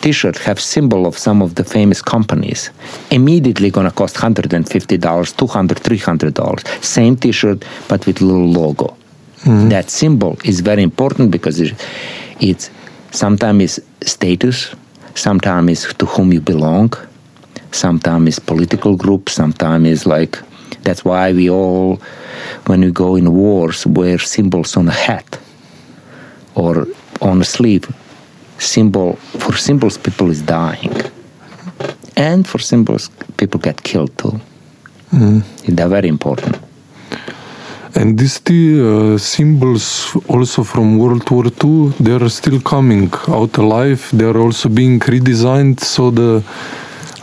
t-shirt 0.00 0.38
have 0.38 0.60
symbol 0.60 1.06
of 1.06 1.18
some 1.18 1.42
of 1.42 1.56
the 1.56 1.64
famous 1.64 2.00
companies 2.00 2.70
immediately 3.10 3.70
going 3.70 3.86
to 3.86 3.92
cost 3.92 4.16
$150 4.16 4.98
$200 4.98 5.68
$300 5.68 6.84
same 6.84 7.16
t-shirt 7.16 7.64
but 7.88 8.06
with 8.06 8.20
little 8.20 8.48
logo. 8.48 8.96
Mm-hmm. 9.40 9.70
that 9.70 9.88
symbol 9.88 10.38
is 10.44 10.60
very 10.60 10.82
important 10.82 11.30
because 11.30 11.60
it, 11.60 11.72
it's 12.40 12.70
sometimes 13.10 13.62
is 13.62 13.82
status 14.02 14.74
sometimes 15.14 15.70
is 15.70 15.94
to 15.94 16.04
whom 16.06 16.32
you 16.32 16.42
belong 16.42 16.92
sometimes 17.72 18.28
is 18.28 18.38
political 18.38 18.96
group 18.96 19.28
sometimes 19.28 19.88
is 19.88 20.06
like 20.06 20.38
that's 20.82 21.04
why 21.04 21.32
we 21.32 21.50
all, 21.50 22.00
when 22.66 22.80
we 22.80 22.90
go 22.90 23.16
in 23.16 23.32
wars, 23.32 23.86
wear 23.86 24.18
symbols 24.18 24.76
on 24.76 24.88
a 24.88 24.92
hat 24.92 25.38
or 26.54 26.86
on 27.20 27.40
a 27.40 27.44
sleeve. 27.44 27.84
Symbol 28.58 29.16
for 29.38 29.56
symbols, 29.56 29.96
people 29.96 30.30
is 30.30 30.42
dying, 30.42 30.94
and 32.16 32.46
for 32.46 32.58
symbols, 32.58 33.10
people 33.38 33.58
get 33.58 33.82
killed 33.82 34.16
too. 34.18 34.38
Mm. 35.12 35.42
They're 35.66 35.88
very 35.88 36.08
important. 36.08 36.58
And 37.94 38.18
these 38.18 38.40
uh, 38.48 39.18
symbols, 39.18 40.14
also 40.28 40.62
from 40.62 40.98
World 40.98 41.28
War 41.30 41.46
II, 41.46 41.92
they 42.00 42.12
are 42.12 42.28
still 42.28 42.60
coming 42.60 43.10
out 43.28 43.56
alive. 43.56 44.08
They 44.12 44.26
are 44.26 44.38
also 44.38 44.68
being 44.68 45.00
redesigned 45.00 45.80
so 45.80 46.10
the 46.10 46.44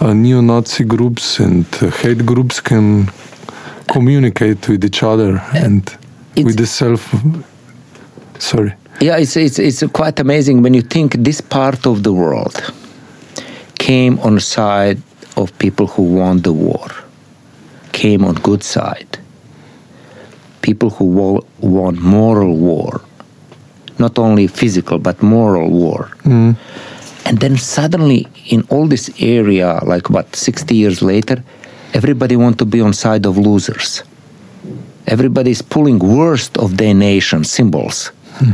neo-Nazi 0.02 0.84
groups 0.84 1.40
and 1.40 1.66
uh, 1.82 1.90
hate 1.90 2.26
groups 2.26 2.60
can 2.60 3.10
communicate 3.92 4.68
with 4.70 4.84
each 4.86 5.04
other 5.04 5.42
and 5.54 5.98
with 6.36 6.58
the 6.58 6.66
self. 6.66 7.14
Sorry. 8.40 8.74
Yeah, 9.02 9.18
it's, 9.18 9.36
it's, 9.38 9.60
it's 9.60 9.84
quite 9.94 10.20
amazing 10.20 10.62
when 10.62 10.74
you 10.74 10.82
think 10.82 11.14
this 11.14 11.42
part 11.42 11.86
of 11.86 12.04
the 12.04 12.14
world 12.14 12.74
came 13.80 14.20
on 14.20 14.36
the 14.36 14.42
side 14.42 15.02
of 15.36 15.58
people 15.60 15.88
who 15.88 16.04
won 16.04 16.42
the 16.42 16.54
war, 16.54 16.88
came 17.92 18.26
on 18.26 18.36
good 18.36 18.64
side, 18.64 19.20
people 20.62 20.90
who 20.90 21.42
won 21.60 22.00
moral 22.02 22.56
war, 22.56 23.02
not 24.00 24.18
only 24.20 24.48
physical 24.48 24.98
but 25.00 25.22
moral 25.22 25.70
war. 25.70 26.10
Mm. 26.24 26.56
And 27.26 27.40
then 27.40 27.58
suddenly, 27.58 28.28
in 28.48 28.64
all 28.70 28.88
this 28.88 29.10
area, 29.20 29.80
like 29.84 30.10
what, 30.10 30.36
60 30.36 30.76
years 30.76 31.02
later, 31.02 31.44
everybody 31.94 32.36
want 32.36 32.58
to 32.60 32.66
be 32.66 32.82
on 32.82 32.94
side 32.94 33.26
of 33.26 33.38
losers. 33.38 34.04
Everybody 35.08 35.52
is 35.52 35.62
pulling 35.62 36.00
worst 36.00 36.58
of 36.58 36.78
their 36.78 36.94
nation 36.94 37.44
symbols. 37.44 38.12
Hmm. 38.36 38.52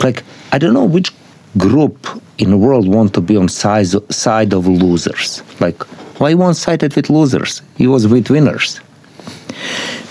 Like 0.00 0.22
I 0.52 0.58
don't 0.58 0.74
know 0.74 0.84
which 0.84 1.12
group 1.58 2.06
in 2.38 2.50
the 2.50 2.56
world 2.56 2.86
want 2.86 3.14
to 3.14 3.20
be 3.20 3.36
on 3.36 3.48
side 3.48 3.88
side 4.12 4.52
of 4.52 4.66
losers. 4.66 5.42
Like 5.60 5.82
why 6.20 6.34
one 6.34 6.54
sided 6.54 6.94
with 6.94 7.10
losers? 7.10 7.62
He 7.76 7.86
was 7.86 8.06
with 8.06 8.30
winners. 8.30 8.80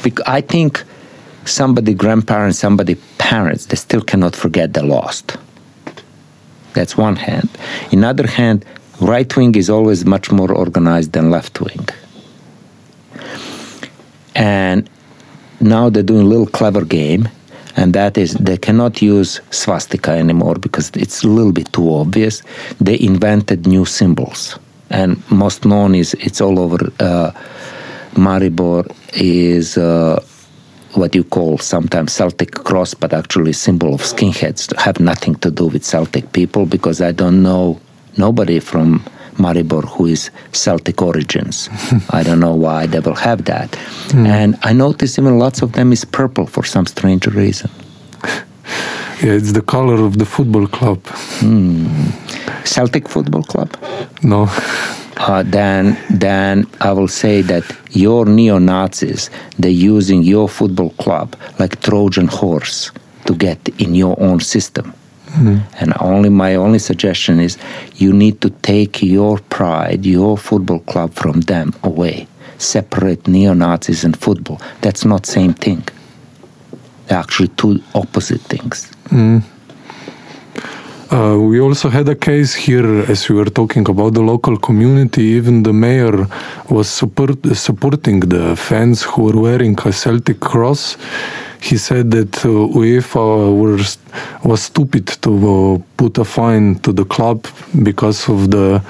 Because 0.03 0.25
I 0.27 0.41
think 0.41 0.83
somebody 1.45 1.93
grandparents, 1.93 2.59
somebody 2.59 2.95
parents, 3.17 3.67
they 3.67 3.75
still 3.75 4.01
cannot 4.01 4.35
forget 4.35 4.73
the 4.73 4.83
lost. 4.83 5.37
That's 6.73 6.97
one 6.97 7.15
hand. 7.15 7.49
In 7.91 8.03
other 8.03 8.27
hand, 8.27 8.65
right 8.99 9.35
wing 9.35 9.55
is 9.55 9.69
always 9.69 10.05
much 10.05 10.31
more 10.31 10.51
organized 10.51 11.11
than 11.13 11.29
left 11.29 11.61
wing. 11.61 11.87
And 14.35 14.89
now 15.59 15.89
they're 15.89 16.03
doing 16.03 16.23
a 16.23 16.29
little 16.29 16.47
clever 16.47 16.83
game, 16.83 17.29
and 17.77 17.93
that 17.93 18.17
is 18.17 18.33
they 18.33 18.57
cannot 18.57 19.01
use 19.01 19.41
swastika 19.51 20.11
anymore 20.11 20.55
because 20.55 20.91
it's 20.95 21.23
a 21.23 21.27
little 21.27 21.51
bit 21.51 21.71
too 21.73 21.93
obvious. 21.93 22.41
They 22.79 22.99
invented 22.99 23.65
new 23.65 23.85
symbols, 23.85 24.59
and 24.89 25.21
most 25.31 25.65
known 25.65 25.95
is 25.95 26.13
it's 26.15 26.41
all 26.41 26.59
over. 26.59 26.91
Uh, 26.99 27.31
Maribor 28.15 28.89
is 29.13 29.77
uh, 29.77 30.23
what 30.93 31.13
you 31.15 31.23
call 31.23 31.57
sometimes 31.57 32.13
Celtic 32.13 32.51
cross, 32.51 32.93
but 32.93 33.13
actually 33.13 33.53
symbol 33.53 33.93
of 33.93 34.01
skinheads. 34.01 34.77
Have 34.79 34.99
nothing 34.99 35.35
to 35.35 35.51
do 35.51 35.67
with 35.67 35.83
Celtic 35.83 36.31
people 36.31 36.65
because 36.65 37.01
I 37.01 37.11
don't 37.11 37.43
know 37.43 37.79
nobody 38.17 38.59
from 38.59 39.03
Maribor 39.37 39.83
who 39.87 40.05
is 40.05 40.31
Celtic 40.51 41.01
origins. 41.01 41.69
I 42.09 42.23
don't 42.23 42.39
know 42.39 42.55
why 42.55 42.87
they 42.87 42.99
will 42.99 43.15
have 43.15 43.45
that. 43.45 43.71
Mm. 44.09 44.27
And 44.27 44.57
I 44.63 44.73
notice 44.73 45.19
even 45.19 45.37
lots 45.39 45.61
of 45.61 45.73
them 45.73 45.91
is 45.91 46.05
purple 46.05 46.47
for 46.47 46.63
some 46.63 46.85
strange 46.85 47.27
reason. 47.27 47.69
Yeah, 49.23 49.31
it's 49.31 49.53
the 49.53 49.61
color 49.61 50.03
of 50.03 50.17
the 50.17 50.25
football 50.25 50.67
club. 50.67 51.01
Mm. 51.39 51.87
Celtic 52.67 53.07
football 53.07 53.43
club? 53.43 53.73
No. 54.23 54.49
Uh, 55.15 55.43
then, 55.43 55.97
then 56.09 56.67
I 56.81 56.91
will 56.91 57.07
say 57.07 57.41
that 57.43 57.63
your 57.91 58.25
neo 58.25 58.57
Nazis 58.59 59.29
they're 59.57 59.71
using 59.71 60.21
your 60.21 60.49
football 60.49 60.89
club 60.99 61.35
like 61.59 61.79
Trojan 61.79 62.27
horse 62.27 62.91
to 63.25 63.33
get 63.33 63.69
in 63.79 63.95
your 63.95 64.19
own 64.19 64.41
system. 64.41 64.93
Mm. 65.35 65.61
And 65.79 65.93
only 65.99 66.29
my 66.29 66.55
only 66.55 66.79
suggestion 66.79 67.39
is 67.39 67.57
you 67.95 68.13
need 68.13 68.41
to 68.41 68.49
take 68.49 69.01
your 69.01 69.39
pride, 69.39 70.05
your 70.05 70.37
football 70.37 70.79
club 70.79 71.13
from 71.13 71.41
them 71.41 71.73
away. 71.83 72.27
Separate 72.57 73.27
neo 73.27 73.53
Nazis 73.53 74.03
and 74.03 74.17
football. 74.17 74.61
That's 74.81 75.03
not 75.05 75.25
same 75.25 75.53
thing. 75.53 75.83
They're 77.07 77.19
actually 77.19 77.49
two 77.49 77.81
opposite 77.93 78.41
things. 78.41 78.91
Mm. 79.09 79.43
Uh, 81.11 81.37
we 81.39 81.59
also 81.59 81.89
had 81.89 82.09
a 82.09 82.15
case 82.15 82.53
here, 82.53 83.05
as 83.11 83.29
we 83.29 83.35
were 83.35 83.49
talking 83.49 83.87
about 83.87 84.13
the 84.13 84.21
local 84.21 84.57
community. 84.57 85.21
Even 85.21 85.63
the 85.63 85.73
mayor 85.73 86.27
was 86.69 86.89
support, 86.89 87.37
supporting 87.55 88.21
the 88.21 88.55
fans 88.55 89.03
who 89.03 89.23
were 89.23 89.39
wearing 89.39 89.77
a 89.85 89.91
Celtic 89.91 90.39
cross 90.39 90.97
he 91.65 91.77
said 91.77 92.11
that 92.11 92.45
uh, 92.45 92.49
UEFA 92.49 93.25
was, 93.59 93.97
was 94.43 94.61
stupid 94.63 95.07
to 95.23 95.31
uh, 95.31 95.77
put 95.97 96.17
a 96.19 96.23
fine 96.23 96.75
to 96.79 96.91
the 96.93 97.05
club 97.05 97.47
because 97.81 98.29
of 98.29 98.51
the 98.51 98.81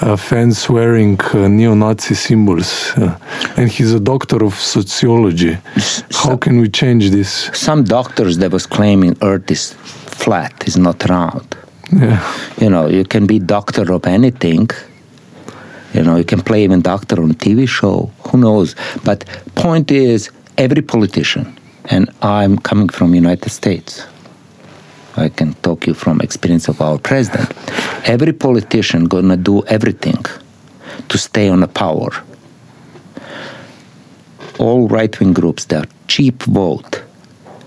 uh, 0.00 0.16
fans 0.16 0.68
wearing 0.68 1.20
uh, 1.20 1.48
neo-Nazi 1.48 2.14
symbols. 2.14 2.92
Uh, 2.96 3.18
and 3.56 3.70
he's 3.70 3.92
a 3.92 4.00
doctor 4.00 4.42
of 4.44 4.54
sociology. 4.54 5.58
How 6.12 6.36
can 6.36 6.60
we 6.60 6.68
change 6.70 7.10
this? 7.10 7.50
Some 7.52 7.84
doctors 7.84 8.38
that 8.38 8.50
was 8.50 8.66
claiming 8.66 9.16
Earth 9.20 9.50
is 9.50 9.74
flat, 10.22 10.54
is 10.66 10.78
not 10.78 11.06
round. 11.10 11.61
You 12.60 12.70
know, 12.70 12.86
you 12.86 13.04
can 13.04 13.26
be 13.26 13.38
doctor 13.38 13.92
of 13.92 14.06
anything. 14.06 14.70
You 15.94 16.02
know, 16.02 16.16
you 16.16 16.24
can 16.24 16.40
play 16.40 16.64
even 16.64 16.80
doctor 16.80 17.20
on 17.20 17.34
TV 17.34 17.68
show. 17.68 18.10
Who 18.28 18.38
knows? 18.38 18.76
But 19.04 19.24
point 19.56 19.90
is, 19.90 20.30
every 20.56 20.82
politician 20.82 21.58
and 21.86 22.10
I'm 22.22 22.58
coming 22.58 22.88
from 22.88 23.14
United 23.14 23.50
States. 23.50 24.06
I 25.16 25.28
can 25.28 25.54
talk 25.54 25.86
you 25.86 25.94
from 25.94 26.20
experience 26.20 26.68
of 26.68 26.80
our 26.80 26.98
president. 26.98 27.52
Every 28.08 28.32
politician 28.32 29.04
gonna 29.06 29.36
do 29.36 29.62
everything 29.66 30.24
to 31.08 31.18
stay 31.18 31.48
on 31.48 31.60
the 31.60 31.68
power. 31.68 32.10
All 34.58 34.88
right-wing 34.88 35.32
groups, 35.32 35.64
they're 35.66 35.84
cheap 36.08 36.42
vote 36.44 37.02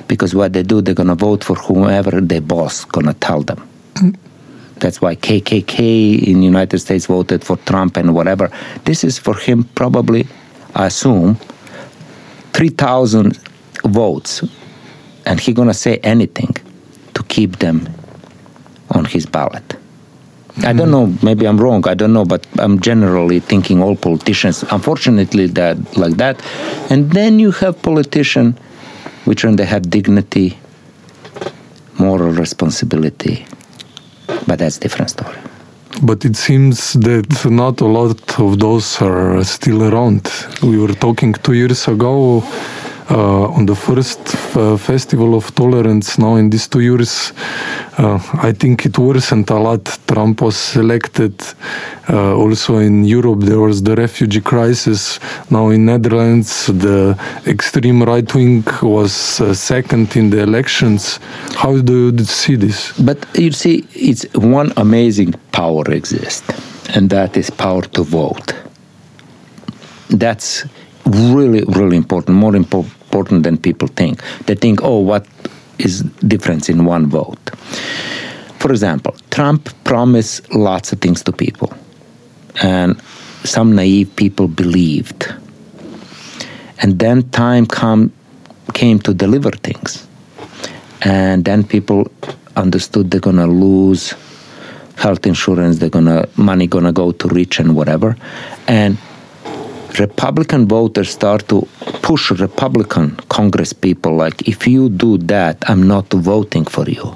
because 0.07 0.33
what 0.33 0.53
they 0.53 0.63
do, 0.63 0.81
they're 0.81 0.95
gonna 0.95 1.15
vote 1.15 1.43
for 1.43 1.55
whomever 1.55 2.21
their 2.21 2.41
boss 2.41 2.85
gonna 2.85 3.13
tell 3.13 3.41
them. 3.41 3.67
That's 4.79 5.01
why 5.01 5.15
KKK 5.15 6.27
in 6.27 6.43
United 6.43 6.79
States 6.79 7.05
voted 7.05 7.43
for 7.43 7.57
Trump 7.57 7.97
and 7.97 8.13
whatever. 8.13 8.51
This 8.83 9.03
is 9.03 9.17
for 9.17 9.35
him 9.35 9.63
probably, 9.75 10.27
I 10.75 10.87
assume, 10.87 11.35
3,000 12.53 13.37
votes 13.85 14.43
and 15.25 15.39
he's 15.39 15.55
going 15.55 15.67
to 15.69 15.73
say 15.73 15.97
anything 15.97 16.55
to 17.13 17.23
keep 17.23 17.59
them 17.59 17.89
on 18.91 19.05
his 19.05 19.25
ballot 19.25 19.75
I 20.63 20.71
don't 20.71 20.89
know. 20.89 21.13
Maybe 21.21 21.45
I'm 21.45 21.57
wrong. 21.57 21.85
I 21.87 21.95
don't 21.95 22.13
know, 22.13 22.23
but 22.23 22.47
I'm 22.59 22.79
generally 22.79 23.41
thinking 23.41 23.81
all 23.81 23.95
politicians. 23.97 24.63
Unfortunately, 24.71 25.47
that 25.47 25.97
like 25.97 26.13
that. 26.13 26.41
And 26.89 27.11
then 27.11 27.39
you 27.39 27.51
have 27.51 27.81
politicians, 27.81 28.57
which 29.25 29.43
when 29.43 29.57
they 29.57 29.65
have 29.65 29.89
dignity, 29.89 30.57
moral 31.99 32.31
responsibility, 32.31 33.45
but 34.47 34.59
that's 34.59 34.77
different 34.77 35.09
story. 35.09 35.37
But 36.01 36.25
it 36.25 36.35
seems 36.35 36.93
that 36.93 37.45
not 37.45 37.81
a 37.81 37.85
lot 37.85 38.39
of 38.39 38.59
those 38.59 39.01
are 39.01 39.43
still 39.43 39.83
around. 39.83 40.29
We 40.61 40.77
were 40.77 40.93
talking 40.93 41.33
two 41.33 41.53
years 41.53 41.87
ago 41.87 42.43
uh, 43.09 43.57
on 43.57 43.65
the 43.65 43.75
first 43.75 44.19
uh, 44.55 44.77
festival 44.77 45.35
of 45.35 45.53
tolerance 45.55 46.17
now 46.17 46.35
in 46.35 46.49
these 46.49 46.67
two 46.67 46.79
years 46.79 47.33
uh, 47.97 48.19
i 48.41 48.51
think 48.51 48.85
it 48.85 48.97
worsened 48.97 49.49
a 49.49 49.59
lot. 49.59 49.83
Trump 50.07 50.41
was 50.41 50.75
elected 50.75 51.33
uh, 52.09 52.35
also 52.35 52.77
in 52.77 53.05
europe 53.05 53.41
there 53.41 53.59
was 53.59 53.83
the 53.83 53.95
refugee 53.95 54.41
crisis. 54.41 55.19
Now 55.49 55.69
in 55.69 55.85
netherlands 55.85 56.67
the 56.67 57.17
extreme 57.47 58.03
right 58.03 58.33
wing 58.35 58.63
was 58.81 59.41
uh, 59.41 59.53
second 59.53 60.15
in 60.15 60.29
the 60.29 60.41
elections. 60.41 61.19
How 61.55 61.77
do 61.79 62.11
you 62.11 62.25
see 62.25 62.55
this? 62.55 62.93
But 62.99 63.17
you 63.35 63.51
see 63.51 63.87
it's 63.93 64.25
one 64.33 64.71
amazing 64.77 65.33
power 65.51 65.83
exists 65.91 66.53
and 66.95 67.09
that 67.09 67.37
is 67.37 67.49
power 67.49 67.81
to 67.81 68.03
vote. 68.03 68.53
That's 70.09 70.65
really, 71.05 71.63
really 71.67 71.97
important, 71.97 72.37
more 72.37 72.53
impo- 72.53 72.89
important 73.15 73.43
than 73.43 73.57
people 73.57 73.87
think. 73.87 74.21
They 74.45 74.55
think, 74.55 74.81
oh, 74.83 74.99
what 74.99 75.25
is 75.79 76.01
difference 76.27 76.67
in 76.69 76.85
one 76.85 77.07
vote? 77.07 77.49
For 78.59 78.71
example, 78.71 79.15
Trump 79.31 79.69
promised 79.83 80.53
lots 80.53 80.91
of 80.91 80.99
things 80.99 81.23
to 81.23 81.31
people, 81.31 81.71
and 82.61 82.99
some 83.43 83.75
naive 83.75 84.13
people 84.15 84.47
believed. 84.47 85.33
And 86.81 86.99
then 86.99 87.29
time 87.29 87.65
come, 87.65 88.11
came 88.73 88.99
to 88.99 89.13
deliver 89.13 89.51
things. 89.51 90.07
And 91.03 91.45
then 91.45 91.63
people 91.63 92.11
understood 92.55 93.11
they're 93.11 93.19
gonna 93.19 93.47
lose 93.47 94.13
health 94.97 95.25
insurance, 95.25 95.77
they're 95.77 95.89
gonna 95.89 96.27
money 96.35 96.67
gonna 96.67 96.91
go 96.91 97.11
to 97.11 97.27
rich 97.27 97.59
and 97.59 97.75
whatever. 97.75 98.17
And 98.67 98.97
Republican 99.99 100.67
voters 100.67 101.09
start 101.09 101.47
to 101.49 101.67
push 102.01 102.31
Republican 102.31 103.15
Congress 103.29 103.73
people 103.73 104.15
like, 104.15 104.47
if 104.47 104.67
you 104.67 104.89
do 104.89 105.17
that, 105.17 105.63
I'm 105.69 105.87
not 105.87 106.11
voting 106.11 106.65
for 106.65 106.89
you. 106.89 107.15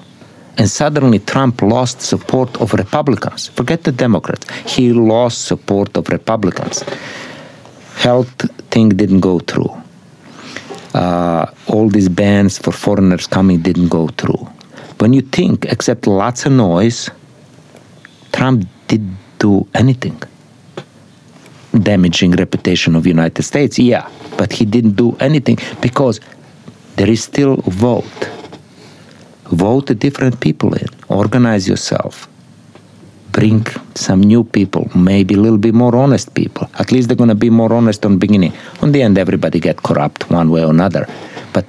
And 0.57 0.69
suddenly 0.69 1.19
Trump 1.19 1.61
lost 1.61 2.01
support 2.01 2.59
of 2.59 2.73
Republicans. 2.73 3.47
Forget 3.47 3.83
the 3.83 3.91
Democrats. 3.91 4.45
He 4.65 4.91
lost 4.91 5.45
support 5.45 5.95
of 5.95 6.09
Republicans. 6.09 6.83
Health 7.95 8.33
thing 8.71 8.89
didn't 8.89 9.21
go 9.21 9.39
through. 9.39 9.71
Uh, 10.93 11.45
all 11.67 11.87
these 11.87 12.09
bans 12.09 12.57
for 12.57 12.71
foreigners 12.71 13.27
coming 13.27 13.61
didn't 13.61 13.89
go 13.89 14.07
through. 14.09 14.47
When 14.99 15.13
you 15.13 15.21
think, 15.21 15.65
except 15.65 16.07
lots 16.07 16.45
of 16.45 16.51
noise, 16.51 17.09
Trump 18.31 18.67
didn't 18.87 19.17
do 19.37 19.67
anything 19.73 20.21
damaging 21.73 22.31
reputation 22.31 22.95
of 22.95 23.05
United 23.05 23.43
States? 23.43 23.79
Yeah, 23.79 24.09
but 24.37 24.53
he 24.53 24.65
didn't 24.65 24.95
do 24.95 25.15
anything 25.19 25.57
because 25.81 26.19
there 26.95 27.09
is 27.09 27.23
still 27.23 27.57
vote. 27.67 28.29
Vote 29.51 29.87
the 29.87 29.95
different 29.95 30.39
people 30.39 30.73
in. 30.73 30.87
Organize 31.07 31.67
yourself. 31.67 32.27
Bring 33.31 33.65
some 33.95 34.21
new 34.21 34.43
people, 34.43 34.89
maybe 34.95 35.35
a 35.35 35.37
little 35.37 35.57
bit 35.57 35.73
more 35.73 35.95
honest 35.95 36.33
people. 36.33 36.69
At 36.79 36.91
least 36.91 37.07
they're 37.07 37.17
going 37.17 37.29
to 37.29 37.35
be 37.35 37.49
more 37.49 37.71
honest 37.73 38.05
on 38.05 38.13
the 38.13 38.17
beginning. 38.17 38.53
On 38.81 38.91
the 38.91 39.01
end, 39.01 39.17
everybody 39.17 39.59
get 39.59 39.83
corrupt 39.83 40.29
one 40.29 40.49
way 40.49 40.63
or 40.63 40.71
another. 40.71 41.07
But 41.53 41.65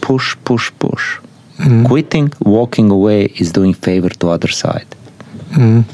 push, 0.00 0.36
push, 0.44 0.70
push. 0.78 1.18
Mm. 1.58 1.86
Quitting, 1.86 2.32
walking 2.40 2.90
away 2.90 3.24
is 3.36 3.52
doing 3.52 3.72
favor 3.74 4.10
to 4.10 4.28
other 4.28 4.48
side. 4.48 4.86
Mm. 5.52 5.84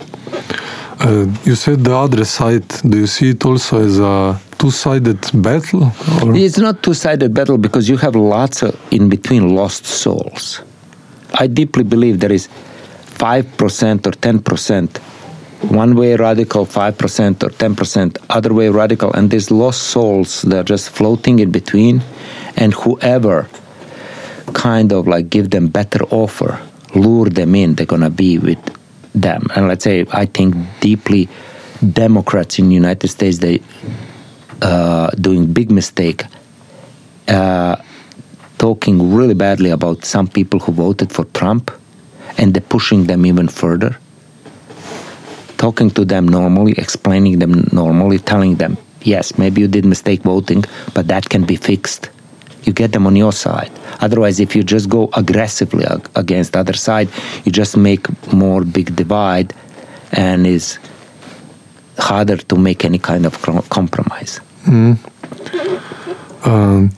Uh, 1.04 1.26
you 1.44 1.56
said 1.56 1.82
the 1.82 1.94
other 1.94 2.24
side. 2.24 2.66
Do 2.88 2.96
you 2.96 3.08
see 3.08 3.30
it 3.30 3.44
also 3.44 3.84
as 3.84 3.98
a 3.98 4.40
two-sided 4.58 5.18
battle? 5.42 5.90
Or? 6.22 6.34
It's 6.34 6.58
not 6.58 6.82
two-sided 6.82 7.34
battle 7.34 7.58
because 7.58 7.88
you 7.88 7.96
have 7.96 8.14
lots 8.14 8.62
of 8.62 8.78
in 8.92 9.08
between 9.08 9.56
lost 9.56 9.84
souls. 9.84 10.62
I 11.34 11.48
deeply 11.48 11.82
believe 11.82 12.20
there 12.20 12.30
is 12.30 12.46
five 13.04 13.56
percent 13.56 14.06
or 14.06 14.12
ten 14.12 14.38
percent 14.38 15.00
one 15.70 15.94
way 15.94 16.16
radical, 16.16 16.66
5% 16.66 17.42
or 17.42 17.50
10%, 17.50 18.18
other 18.30 18.52
way 18.52 18.68
radical, 18.68 19.12
and 19.12 19.30
these 19.30 19.50
lost 19.50 19.84
souls, 19.84 20.42
they're 20.42 20.64
just 20.64 20.90
floating 20.90 21.38
in 21.38 21.52
between. 21.52 22.02
And 22.56 22.74
whoever 22.74 23.48
kind 24.54 24.92
of 24.92 25.06
like 25.06 25.30
give 25.30 25.50
them 25.50 25.68
better 25.68 26.04
offer, 26.10 26.60
lure 26.94 27.28
them 27.30 27.54
in, 27.54 27.74
they're 27.76 27.86
gonna 27.86 28.10
be 28.10 28.38
with 28.38 28.58
them. 29.14 29.46
And 29.54 29.68
let's 29.68 29.84
say 29.84 30.06
I 30.12 30.26
think 30.26 30.54
deeply 30.80 31.28
Democrats 31.92 32.58
in 32.58 32.68
the 32.68 32.74
United 32.74 33.08
States 33.08 33.38
they 33.38 33.60
uh, 34.62 35.10
doing 35.10 35.52
big 35.52 35.70
mistake 35.70 36.24
uh, 37.28 37.76
talking 38.58 39.12
really 39.12 39.34
badly 39.34 39.70
about 39.70 40.04
some 40.04 40.28
people 40.28 40.60
who 40.60 40.72
voted 40.72 41.12
for 41.12 41.24
Trump 41.26 41.70
and 42.38 42.54
they're 42.54 42.60
pushing 42.60 43.06
them 43.06 43.26
even 43.26 43.48
further. 43.48 43.98
Talking 45.58 45.90
to 45.90 46.04
them 46.04 46.26
normally, 46.26 46.72
explaining 46.72 47.38
them 47.38 47.68
normally, 47.72 48.18
telling 48.18 48.56
them, 48.56 48.76
yes, 49.02 49.38
maybe 49.38 49.60
you 49.60 49.68
did 49.68 49.84
mistake 49.84 50.22
voting, 50.22 50.64
but 50.94 51.08
that 51.08 51.28
can 51.28 51.44
be 51.44 51.56
fixed 51.56 52.10
you 52.64 52.72
get 52.72 52.92
them 52.92 53.06
on 53.06 53.16
your 53.16 53.32
side. 53.32 53.70
Otherwise, 54.00 54.40
if 54.40 54.54
you 54.56 54.62
just 54.62 54.88
go 54.88 55.10
aggressively 55.14 55.84
against 56.14 56.52
the 56.52 56.58
other 56.58 56.72
side, 56.74 57.08
you 57.44 57.52
just 57.52 57.76
make 57.76 58.06
more 58.32 58.64
big 58.64 58.94
divide, 58.96 59.54
and 60.12 60.46
it's 60.46 60.78
harder 61.98 62.36
to 62.36 62.56
make 62.56 62.84
any 62.84 62.98
kind 62.98 63.26
of 63.26 63.40
compromise. 63.70 64.40
Mm. 64.64 64.98
Um, 66.44 66.90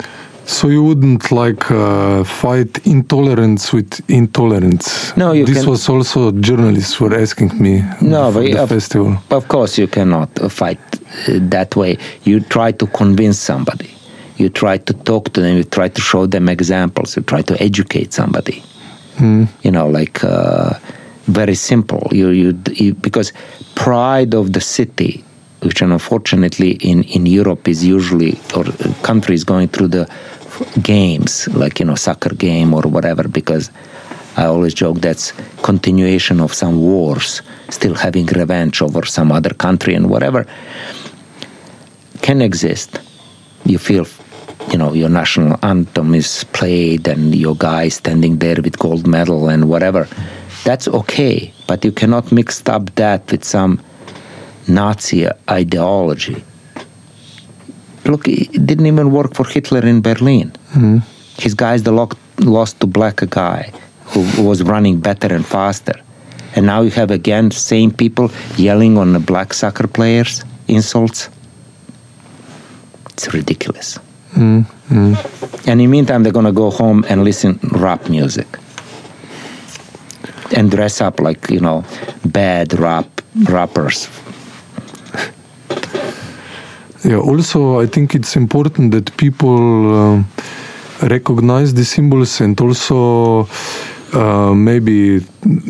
so 0.47 0.69
you 0.69 0.83
wouldn't 0.83 1.33
like 1.33 1.71
uh, 1.71 2.23
fight 2.25 2.87
intolerance 2.87 3.73
with 3.73 4.01
intolerance. 4.09 5.17
No, 5.17 5.33
you. 5.33 5.47
This 5.47 5.63
can... 5.63 5.71
was 5.71 5.89
also 5.89 6.33
journalists 6.33 7.01
were 7.01 7.15
asking 7.15 7.59
me. 7.61 7.83
No, 8.03 8.31
but 8.31 8.43
the 8.43 8.63
of, 8.63 8.69
festival. 8.69 9.19
Of 9.31 9.49
course, 9.49 9.79
you 9.79 9.87
cannot 9.87 10.31
fight 10.53 10.81
uh, 11.29 11.39
that 11.51 11.77
way. 11.77 11.99
You 12.25 12.41
try 12.41 12.73
to 12.73 12.87
convince 12.87 13.39
somebody 13.39 13.95
you 14.37 14.49
try 14.49 14.79
to 14.79 14.93
talk 14.93 15.33
to 15.33 15.41
them, 15.41 15.57
you 15.57 15.65
try 15.65 15.89
to 15.89 16.01
show 16.01 16.27
them 16.27 16.49
examples, 16.49 17.17
you 17.17 17.23
try 17.23 17.43
to 17.43 17.61
educate 17.63 18.13
somebody. 18.13 18.63
Mm. 19.17 19.49
You 19.63 19.71
know, 19.71 19.89
like 19.89 20.25
uh, 20.25 20.75
very 21.27 21.55
simple. 21.55 22.09
You, 22.11 22.31
you, 22.31 22.63
you, 22.73 22.95
because 22.95 23.33
pride 23.75 24.35
of 24.35 24.53
the 24.53 24.61
city, 24.61 25.25
which 25.63 25.81
unfortunately 25.83 26.73
in, 26.73 27.05
in 27.05 27.27
Europe 27.27 27.69
is 27.69 27.85
usually, 27.85 28.39
or 28.57 28.65
countries 29.03 29.45
going 29.45 29.69
through 29.69 29.89
the 29.89 30.11
games, 30.83 31.49
like, 31.49 31.81
you 31.81 31.87
know, 31.87 31.95
soccer 31.95 32.35
game 32.35 32.75
or 32.75 32.83
whatever, 32.83 33.27
because 33.29 33.71
I 34.37 34.47
always 34.47 34.75
joke 34.75 35.01
that's 35.01 35.33
continuation 35.63 36.41
of 36.41 36.53
some 36.53 36.81
wars, 36.81 37.41
still 37.71 37.95
having 37.95 38.27
revenge 38.27 38.83
over 38.83 39.05
some 39.05 39.31
other 39.31 39.55
country 39.55 39.95
and 39.95 40.11
whatever, 40.11 40.45
can 42.21 42.43
exist. 42.43 42.99
You 43.65 43.79
feel 43.79 44.07
you 44.71 44.79
know 44.79 44.93
your 44.93 45.09
national 45.09 45.59
anthem 45.63 46.15
is 46.15 46.45
played 46.53 47.07
and 47.09 47.35
your 47.35 47.57
guy 47.57 47.89
standing 47.89 48.39
there 48.39 48.61
with 48.63 48.79
gold 48.79 49.07
medal 49.07 49.49
and 49.49 49.69
whatever. 49.69 50.09
That's 50.65 50.89
okay 50.89 51.55
but 51.67 51.85
you 51.85 51.93
cannot 51.93 52.33
mix 52.33 52.63
up 52.69 52.95
that 52.95 53.31
with 53.31 53.45
some 53.45 53.81
nazi 54.69 55.29
ideology. 55.51 56.45
Look 58.05 58.29
it 58.29 58.67
didn't 58.67 58.87
even 58.87 59.11
work 59.13 59.35
for 59.35 59.47
hitler 59.47 59.85
in 59.93 60.01
berlin. 60.03 60.53
Mm-hmm. 60.73 60.99
his 61.39 61.55
guys 61.55 61.83
the 61.83 61.93
lost 62.41 62.81
to 62.81 62.87
black 62.87 63.19
guy 63.31 63.73
who 64.11 64.21
was 64.43 64.63
running 64.63 65.01
better 65.01 65.35
and 65.35 65.47
faster. 65.47 65.99
And 66.55 66.67
now 66.67 66.83
you 66.83 66.91
have 66.91 67.11
again 67.11 67.51
same 67.51 67.91
people 67.91 68.31
yelling 68.57 68.97
on 68.97 69.13
the 69.13 69.19
black 69.19 69.53
soccer 69.55 69.89
players 69.89 70.45
insults? 70.69 71.29
It's 73.11 73.33
ridiculous 73.33 73.99
Mm, 74.35 74.67
mm. 74.91 75.67
And 75.67 75.81
in 75.81 75.87
the 75.87 75.87
meantime, 75.87 76.23
they're 76.23 76.33
going 76.33 76.47
to 76.47 76.53
go 76.53 76.71
home 76.71 77.05
and 77.09 77.25
listen 77.25 77.59
rap 77.73 78.09
music 78.09 78.47
and 80.57 80.71
dress 80.71 81.01
up 81.01 81.21
like 81.21 81.51
you 81.51 81.61
know 81.61 81.85
bad 82.25 82.73
rap 82.79 83.07
rappers. 83.51 84.09
yeah. 87.05 87.17
Also, 87.17 87.81
I 87.81 87.87
think 87.87 88.15
it's 88.15 88.37
important 88.37 88.93
that 88.93 89.17
people 89.17 90.19
uh, 90.19 90.23
recognize 91.03 91.75
the 91.75 91.85
symbols 91.85 92.41
and 92.41 92.61
also 92.61 93.49
uh, 94.15 94.55
maybe 94.55 95.19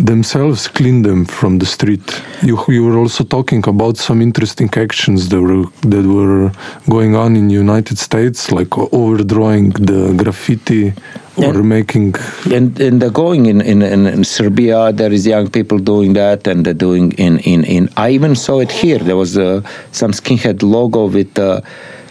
themselves 0.05 0.69
clean 0.69 1.03
them 1.03 1.25
from 1.25 1.59
the 1.59 1.67
street. 1.67 2.23
You, 2.43 2.59
you 2.69 2.85
were 2.85 2.99
also 2.99 3.25
talking 3.25 3.67
about 3.67 3.97
some 3.97 4.21
interesting 4.23 4.71
actions 4.77 5.29
that 5.31 5.41
were 5.41 5.65
that 5.83 6.05
were 6.07 6.53
going 6.89 7.15
on 7.17 7.37
in 7.37 7.49
the 7.49 7.55
United 7.55 7.99
States, 7.99 8.51
like 8.53 8.77
overdrawing 8.79 9.71
the 9.71 10.15
graffiti 10.23 10.93
or 11.37 11.55
And- 11.57 11.69
making. 11.69 12.15
And, 12.53 12.79
and 12.81 13.01
they're 13.01 13.11
going 13.11 13.47
in, 13.47 13.61
in, 13.61 13.83
in, 13.83 14.07
in 14.07 14.23
Serbia, 14.25 14.93
there 14.93 15.13
is 15.13 15.27
young 15.27 15.49
people 15.51 15.79
doing 15.79 16.13
that, 16.15 16.47
and 16.47 16.65
they're 16.65 16.75
doing 16.89 17.13
in, 17.13 17.39
in, 17.41 17.65
in 17.65 17.89
I 17.97 18.11
even 18.11 18.37
saw 18.37 18.61
it 18.61 18.71
here. 18.71 18.99
There 18.99 19.17
was 19.17 19.37
uh, 19.37 19.63
some 19.93 20.13
skinhead 20.13 20.63
logo 20.63 21.07
with 21.07 21.37
a 21.39 21.63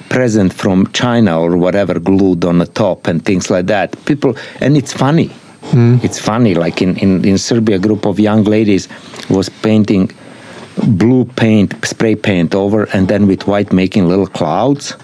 present 0.10 0.54
from 0.54 0.88
China 0.92 1.40
or 1.40 1.56
whatever 1.58 2.00
glued 2.00 2.44
on 2.46 2.58
the 2.60 2.66
top 2.68 3.08
and 3.08 3.24
things 3.24 3.50
like 3.50 3.68
that. 3.68 3.96
People, 4.06 4.36
and 4.60 4.76
it's 4.78 4.94
funny. 4.94 5.32
It's 6.04 6.20
funny. 6.20 6.54
Like 6.56 6.82
in, 6.82 6.98
in, 6.98 7.26
in 7.26 7.38
Serbia, 7.38 7.78
a 7.78 7.80
group 7.80 8.06
of 8.06 8.20
young 8.20 8.44
ladies 8.44 8.88
was 9.30 9.50
painting 9.50 10.12
blue 10.88 11.26
paint, 11.26 11.74
spray 11.86 12.16
paint 12.16 12.56
over, 12.56 12.86
and 12.94 13.08
then 13.08 13.28
with 13.28 13.48
white 13.48 13.72
making 13.72 14.08
little 14.08 14.28
clouds. 14.28 14.96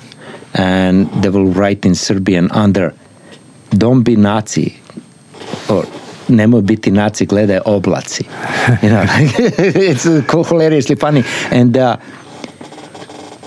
And 0.53 1.09
they 1.23 1.29
will 1.29 1.47
write 1.47 1.85
in 1.85 1.95
Serbian 1.95 2.51
under, 2.51 2.93
don't 3.71 4.03
be 4.03 4.15
Nazi, 4.15 4.79
or 5.69 5.83
nemoj 6.27 6.65
biti 6.65 6.91
Nazi, 6.91 7.25
gledaj 7.25 7.63
oblaci. 7.65 8.25
You 8.83 8.89
know, 8.89 9.05
it's 9.09 10.03
hilariously 10.03 10.95
funny. 10.95 11.23
And 11.51 11.77
uh, 11.77 11.97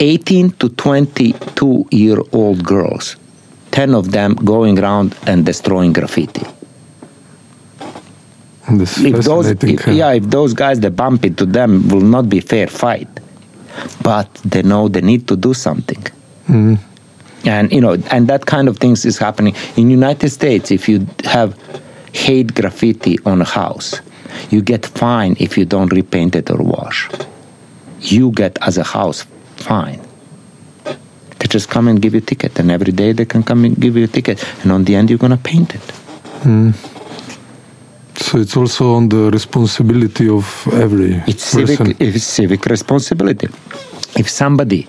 18 0.00 0.50
to 0.52 0.68
22 0.68 1.86
year 1.90 2.18
old 2.32 2.64
girls, 2.64 3.16
10 3.72 3.94
of 3.94 4.10
them 4.12 4.34
going 4.34 4.78
around 4.78 5.16
and 5.26 5.44
destroying 5.44 5.92
graffiti. 5.92 6.44
This 8.70 8.98
If 8.98 9.24
those, 9.24 9.48
if, 9.48 9.86
yeah, 9.88 10.12
if 10.12 10.24
those 10.24 10.54
guys 10.54 10.80
that 10.80 10.92
bump 10.92 11.24
into 11.24 11.44
them 11.44 11.88
will 11.88 12.00
not 12.00 12.28
be 12.28 12.40
fair 12.40 12.68
fight, 12.68 13.08
but 14.02 14.32
they 14.44 14.62
know 14.62 14.88
they 14.88 15.00
need 15.00 15.26
to 15.28 15.36
do 15.36 15.52
something. 15.52 16.02
Mm-hmm. 16.48 16.74
And 17.44 17.72
you 17.72 17.80
know, 17.80 17.94
and 18.10 18.28
that 18.28 18.46
kind 18.46 18.68
of 18.68 18.78
things 18.78 19.04
is 19.04 19.18
happening 19.18 19.56
in 19.76 19.90
United 19.90 20.30
States. 20.30 20.70
If 20.70 20.88
you 20.88 21.06
have 21.24 21.58
hate 22.12 22.54
graffiti 22.54 23.18
on 23.26 23.40
a 23.40 23.44
house, 23.44 24.00
you 24.50 24.62
get 24.62 24.86
fine 24.86 25.36
if 25.40 25.58
you 25.58 25.64
don't 25.64 25.92
repaint 25.92 26.36
it 26.36 26.50
or 26.50 26.58
wash. 26.58 27.08
You 28.00 28.30
get 28.30 28.58
as 28.62 28.78
a 28.78 28.84
house 28.84 29.26
fine. 29.56 30.00
They 30.84 31.48
just 31.48 31.68
come 31.68 31.88
and 31.88 32.00
give 32.00 32.14
you 32.14 32.18
a 32.18 32.22
ticket, 32.22 32.60
and 32.60 32.70
every 32.70 32.92
day 32.92 33.10
they 33.10 33.24
can 33.24 33.42
come 33.42 33.64
and 33.64 33.76
give 33.76 33.96
you 33.96 34.04
a 34.04 34.08
ticket, 34.08 34.44
and 34.62 34.70
on 34.70 34.84
the 34.84 34.94
end 34.94 35.10
you're 35.10 35.18
gonna 35.18 35.36
paint 35.36 35.74
it. 35.74 35.80
Mm-hmm. 36.44 36.91
So 38.16 38.38
it's 38.38 38.56
also 38.56 38.94
on 38.94 39.08
the 39.08 39.30
responsibility 39.30 40.28
of 40.28 40.44
every 40.72 41.22
It's 41.26 41.54
person. 41.54 41.76
civic, 41.76 42.00
it's 42.00 42.24
civic 42.24 42.66
responsibility. 42.66 43.48
If 44.16 44.28
somebody 44.28 44.86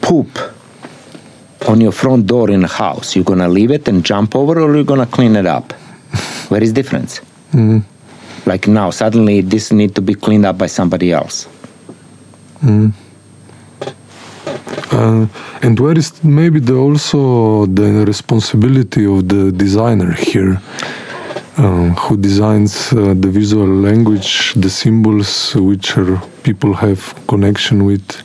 poop 0.00 0.28
on 1.68 1.80
your 1.80 1.92
front 1.92 2.26
door 2.26 2.50
in 2.50 2.64
a 2.64 2.68
house, 2.68 3.14
you're 3.16 3.24
gonna 3.24 3.48
leave 3.48 3.70
it 3.70 3.88
and 3.88 4.04
jump 4.04 4.34
over, 4.34 4.60
or 4.60 4.74
you're 4.74 4.84
gonna 4.84 5.06
clean 5.06 5.36
it 5.36 5.46
up. 5.46 5.72
Where 6.48 6.62
is 6.62 6.72
difference? 6.72 7.20
Like 8.46 8.66
now, 8.68 8.90
suddenly 8.90 9.40
this 9.42 9.70
need 9.72 9.94
to 9.96 10.00
be 10.00 10.14
cleaned 10.14 10.46
up 10.46 10.56
by 10.58 10.66
somebody 10.68 11.12
else. 11.12 11.46
Uh, 14.92 15.26
and 15.62 15.78
where 15.78 15.96
is 15.96 16.12
maybe 16.24 16.58
the 16.60 16.74
also 16.74 17.66
the 17.66 18.04
responsibility 18.06 19.04
of 19.06 19.28
the 19.28 19.52
designer 19.52 20.12
here, 20.12 20.60
uh, 21.60 21.90
who 22.00 22.16
designs 22.16 22.90
uh, 22.92 23.12
the 23.14 23.28
visual 23.28 23.66
language, 23.66 24.54
the 24.54 24.70
symbols 24.70 25.54
which 25.54 25.94
people 26.42 26.72
have 26.72 27.14
connection 27.26 27.84
with. 27.84 28.22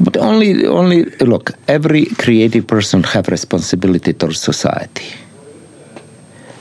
But 0.00 0.16
only, 0.16 0.64
only 0.66 1.04
look. 1.32 1.50
Every 1.66 2.06
creative 2.06 2.66
person 2.66 3.02
have 3.02 3.26
responsibility 3.26 4.12
towards 4.12 4.40
society. 4.40 5.06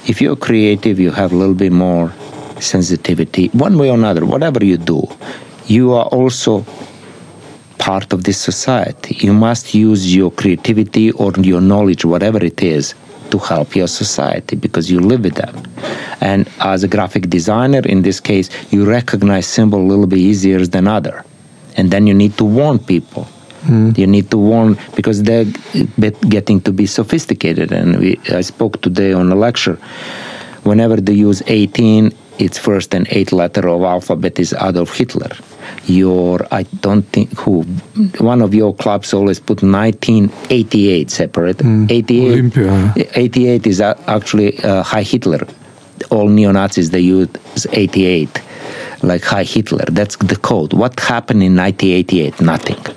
If 0.08 0.20
you're 0.20 0.36
creative, 0.36 1.00
you 1.00 1.12
have 1.12 1.32
a 1.32 1.36
little 1.36 1.54
bit 1.54 1.72
more 1.72 2.12
sensitivity, 2.60 3.50
one 3.54 3.78
way 3.78 3.92
or 3.92 3.98
another. 3.98 4.26
Whatever 4.26 4.66
you 4.66 4.78
do, 4.78 5.08
you 5.68 5.94
are 5.94 6.06
also 6.06 6.66
part 7.78 8.14
of 8.14 8.24
this 8.24 8.40
society. 8.40 9.16
You 9.26 9.34
must 9.34 9.76
use 9.76 10.16
your 10.16 10.32
creativity 10.32 11.12
or 11.12 11.32
your 11.34 11.62
knowledge, 11.62 12.04
whatever 12.04 12.44
it 12.44 12.64
is, 12.64 12.96
to 13.32 13.38
help 13.38 13.76
your 13.76 13.88
society 13.88 14.56
because 14.56 14.92
you 14.92 15.00
live 15.00 15.24
with 15.24 15.36
them. 15.36 15.56
And 16.22 16.48
as 16.60 16.84
a 16.84 16.88
graphic 16.88 17.30
designer, 17.30 17.82
in 17.86 18.04
this 18.04 18.20
case, 18.20 18.50
you 18.72 18.86
recognize 18.86 19.48
symbol 19.48 19.80
a 19.80 19.88
little 19.92 20.08
bit 20.08 20.20
easier 20.20 20.66
than 20.66 20.88
other. 20.88 21.26
And 21.78 21.90
then 21.92 22.06
you 22.08 22.14
need 22.14 22.38
to 22.38 22.46
warn 22.46 22.80
people. 22.80 23.24
Hmm. 23.64 23.92
You 23.96 24.08
need 24.08 24.30
to 24.32 24.38
warn 24.38 24.78
because 24.96 25.24
they're 25.24 25.46
getting 26.30 26.62
to 26.62 26.72
be 26.72 26.86
sophisticated. 26.86 27.72
And 27.72 28.00
we, 28.00 28.20
I 28.30 28.42
spoke 28.42 28.82
today 28.82 29.14
on 29.14 29.32
a 29.32 29.36
lecture. 29.36 29.76
Whenever 30.64 30.98
they 30.98 31.14
use 31.14 31.42
18, 31.48 32.12
its 32.42 32.58
first 32.58 32.94
and 32.96 33.08
eighth 33.12 33.32
letter 33.32 33.70
of 33.70 33.84
alphabet 33.84 34.40
is 34.40 34.54
Adolf 34.54 34.98
Hitler. 34.98 35.32
Your, 35.86 36.46
I 36.52 36.64
don't 36.82 37.04
think 37.04 37.38
who, 37.40 37.62
one 38.18 38.42
of 38.42 38.54
your 38.54 38.74
clubs 38.74 39.14
always 39.14 39.40
put 39.40 39.62
1988 39.62 41.12
separate. 41.12 41.62
88, 41.64 42.32
Olympia. 42.32 42.94
88 43.16 43.68
is 43.68 43.80
actually 43.82 44.58
uh, 44.64 44.84
Heil 44.84 45.04
Hitler. 45.04 45.48
All 46.10 46.30
neo 46.30 46.52
Nazis 46.52 46.90
they 46.90 47.00
use 47.00 47.30
88, 47.72 48.42
like 49.04 49.24
Heil 49.24 49.46
Hitler. 49.46 49.86
That's 49.86 50.16
the 50.18 50.36
code. 50.36 50.74
What 50.74 51.00
happened 51.00 51.44
in 51.44 51.56
1988? 51.56 52.42
Nothing. 52.42 52.96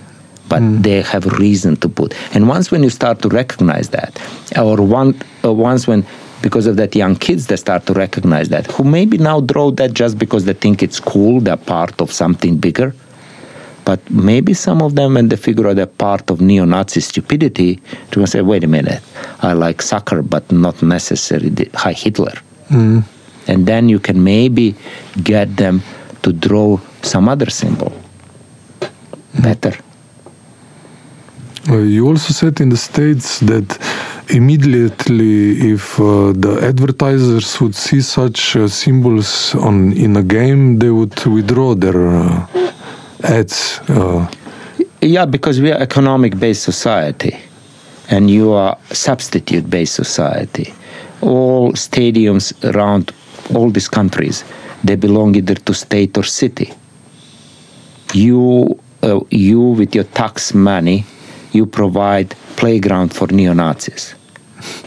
But 0.49 0.83
they 0.83 1.03
have 1.03 1.25
reason 1.39 1.77
to 1.77 1.89
put. 1.89 2.15
And 2.35 2.49
once 2.49 2.71
when 2.71 2.83
you 2.83 2.91
start 2.91 3.21
to 3.23 3.29
recognize 3.29 3.91
that, 3.91 4.21
or 4.57 4.77
one, 4.77 5.19
uh, 5.45 5.53
once 5.53 5.87
when 5.87 6.07
because 6.45 6.67
of 6.67 6.77
that 6.77 6.95
young 6.95 7.17
kids 7.17 7.47
they 7.47 7.57
start 7.57 7.87
to 7.87 7.95
recognize 7.95 8.51
that, 8.51 8.71
who 8.73 8.85
maybe 8.85 9.17
now 9.17 9.41
draw 9.41 9.71
that 9.71 9.95
just 9.95 10.19
because 10.19 10.45
they 10.45 10.53
think 10.53 10.83
it's 10.83 11.01
cool, 11.01 11.41
they're 11.41 11.57
part 11.57 11.97
of 12.03 12.13
something 12.13 12.59
bigger. 12.59 12.95
But 13.87 14.01
maybe 14.11 14.53
some 14.53 14.83
of 14.83 14.95
them, 14.95 15.15
when 15.15 15.29
they 15.31 15.37
figure 15.37 15.67
out 15.69 15.77
they're 15.77 15.87
part 15.87 16.31
of 16.31 16.43
neo-Nazi 16.43 17.01
stupidity, 17.01 17.71
they're 17.77 18.21
going 18.21 18.27
to 18.27 18.31
say, 18.31 18.43
wait 18.43 18.63
a 18.63 18.67
minute, 18.67 19.03
I 19.41 19.55
like 19.55 19.81
soccer, 19.81 20.21
but 20.23 20.53
not 20.53 20.83
necessarily 20.83 21.71
Heil 21.75 21.95
Hitler. 21.95 22.37
And 23.47 23.67
then 23.67 23.89
you 23.89 23.99
can 23.99 24.23
maybe 24.23 24.75
get 25.23 25.57
them 25.57 25.83
to 26.23 26.33
draw 26.33 26.79
some 27.03 27.27
other 27.29 27.49
symbol. 27.49 27.93
Better. 29.41 29.75
Uh, 31.71 31.79
you 31.79 32.07
also 32.07 32.33
said 32.35 32.61
in 32.61 32.69
the 32.69 32.77
States 32.77 33.41
that 33.41 33.69
immediately, 34.29 35.73
if 35.73 35.99
uh, 36.01 36.33
the 36.33 36.61
advertisers 36.63 37.61
would 37.61 37.75
see 37.75 38.01
such 38.01 38.57
uh, 38.57 38.69
symbols 38.69 39.55
on 39.55 39.93
in 39.93 40.17
a 40.17 40.23
game, 40.23 40.79
they 40.79 40.91
would 40.91 41.19
withdraw 41.27 41.75
their 41.75 42.09
uh, 42.09 42.47
ads. 43.23 43.81
Uh, 43.89 44.27
Yeah, 45.05 45.27
because 45.27 45.61
we 45.61 45.71
are 45.71 45.83
economic-based 45.83 46.63
society, 46.63 47.37
and 48.09 48.31
you 48.31 48.53
are 48.53 48.79
substitute-based 48.91 49.93
society. 49.93 50.73
All 51.21 51.73
stadiums 51.75 52.55
around 52.65 53.13
all 53.55 53.71
these 53.71 53.91
countries, 53.91 54.45
they 54.83 54.97
belong 54.97 55.37
either 55.37 55.57
to 55.57 55.75
state 55.75 56.17
or 56.17 56.25
city. 56.25 56.73
You, 58.15 58.81
uh, 59.03 59.21
you 59.29 59.61
with 59.61 59.95
your 59.95 60.05
tax 60.05 60.55
money, 60.55 61.05
you 61.55 61.67
provide 61.67 62.35
playground 62.57 63.15
for 63.15 63.27
neo-Nazis. 63.29 64.15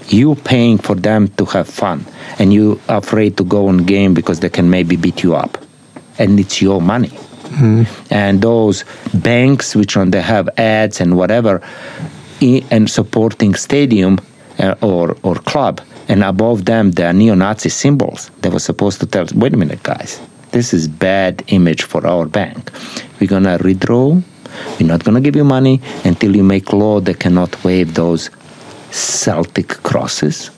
You 0.10 0.36
paying 0.36 0.78
for 0.78 0.96
them 0.96 1.28
to 1.38 1.46
have 1.46 1.68
fun, 1.68 2.06
and 2.40 2.54
you 2.54 2.80
afraid 2.88 3.38
to 3.38 3.44
go 3.44 3.68
on 3.68 3.86
game 3.86 4.14
because 4.14 4.40
they 4.40 4.50
can 4.50 4.70
maybe 4.70 4.96
beat 4.96 5.24
you 5.24 5.36
up, 5.36 5.58
and 6.18 6.40
it's 6.40 6.62
your 6.62 6.82
money. 6.82 7.12
And 8.10 8.42
those 8.42 8.84
banks 9.14 9.76
which 9.76 9.96
on 9.96 10.12
they 10.12 10.22
have 10.22 10.50
ads 10.58 11.00
and 11.00 11.16
whatever 11.16 11.62
and 12.42 12.90
supporting 12.90 13.56
stadium 13.56 14.20
uh, 14.60 14.76
or 14.82 15.16
or 15.24 15.36
club. 15.36 15.82
And 16.10 16.24
above 16.24 16.66
them 16.66 16.92
there 16.92 17.08
are 17.08 17.14
neo-nazi 17.14 17.70
symbols. 17.70 18.32
They 18.42 18.50
were 18.50 18.60
supposed 18.60 19.00
to 19.00 19.06
tell 19.06 19.26
wait 19.34 19.54
a 19.54 19.58
minute 19.58 19.82
guys. 19.84 20.20
This 20.52 20.74
is 20.74 20.88
bad 20.88 21.44
image 21.48 21.84
for 21.84 22.06
our 22.06 22.26
bank. 22.26 22.72
We're 23.20 23.28
gonna 23.28 23.58
redraw 23.60 24.22
we're 24.80 24.88
not 24.88 25.04
gonna 25.04 25.22
give 25.22 25.36
you 25.36 25.44
money 25.44 25.82
until 26.04 26.36
you 26.36 26.44
make 26.44 26.74
law 26.74 27.00
they 27.00 27.14
cannot 27.14 27.64
wave 27.64 27.94
those 27.94 28.30
celtic 28.92 29.68
crosses. 29.84 30.52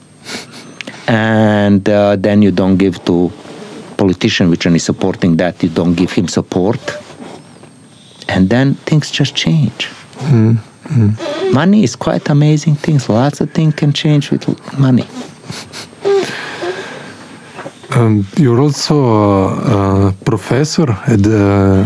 And 1.06 1.88
uh, 1.88 2.16
then 2.16 2.42
you 2.42 2.52
don't 2.52 2.76
give 2.76 3.04
to 3.06 3.32
politician 3.96 4.48
which 4.50 4.66
is 4.66 4.84
supporting 4.84 5.36
that 5.36 5.62
you 5.62 5.68
don't 5.68 5.94
give 5.94 6.12
him 6.12 6.28
support. 6.28 6.80
And 8.28 8.48
then 8.48 8.74
things 8.74 9.10
just 9.10 9.34
change. 9.34 9.88
Money 11.52 11.82
is 11.82 11.96
quite 11.96 12.28
amazing 12.28 12.76
things. 12.76 13.08
Lots 13.08 13.40
of 13.40 13.50
things 13.52 13.74
can 13.74 13.92
change 13.92 14.30
with 14.30 14.44
money. 14.78 15.06
Um, 17.92 18.24
you're 18.36 18.60
also 18.60 18.94
a, 18.94 20.08
a 20.08 20.12
professor 20.24 20.88
at 21.08 21.22
the 21.24 21.84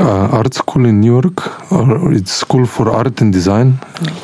uh, 0.00 0.38
art 0.38 0.54
school 0.54 0.86
in 0.86 1.00
New 1.00 1.12
York, 1.20 1.72
or 1.72 2.12
it's 2.12 2.32
School 2.32 2.66
for 2.66 2.90
Art 2.90 3.20
and 3.20 3.32
Design. 3.32 3.78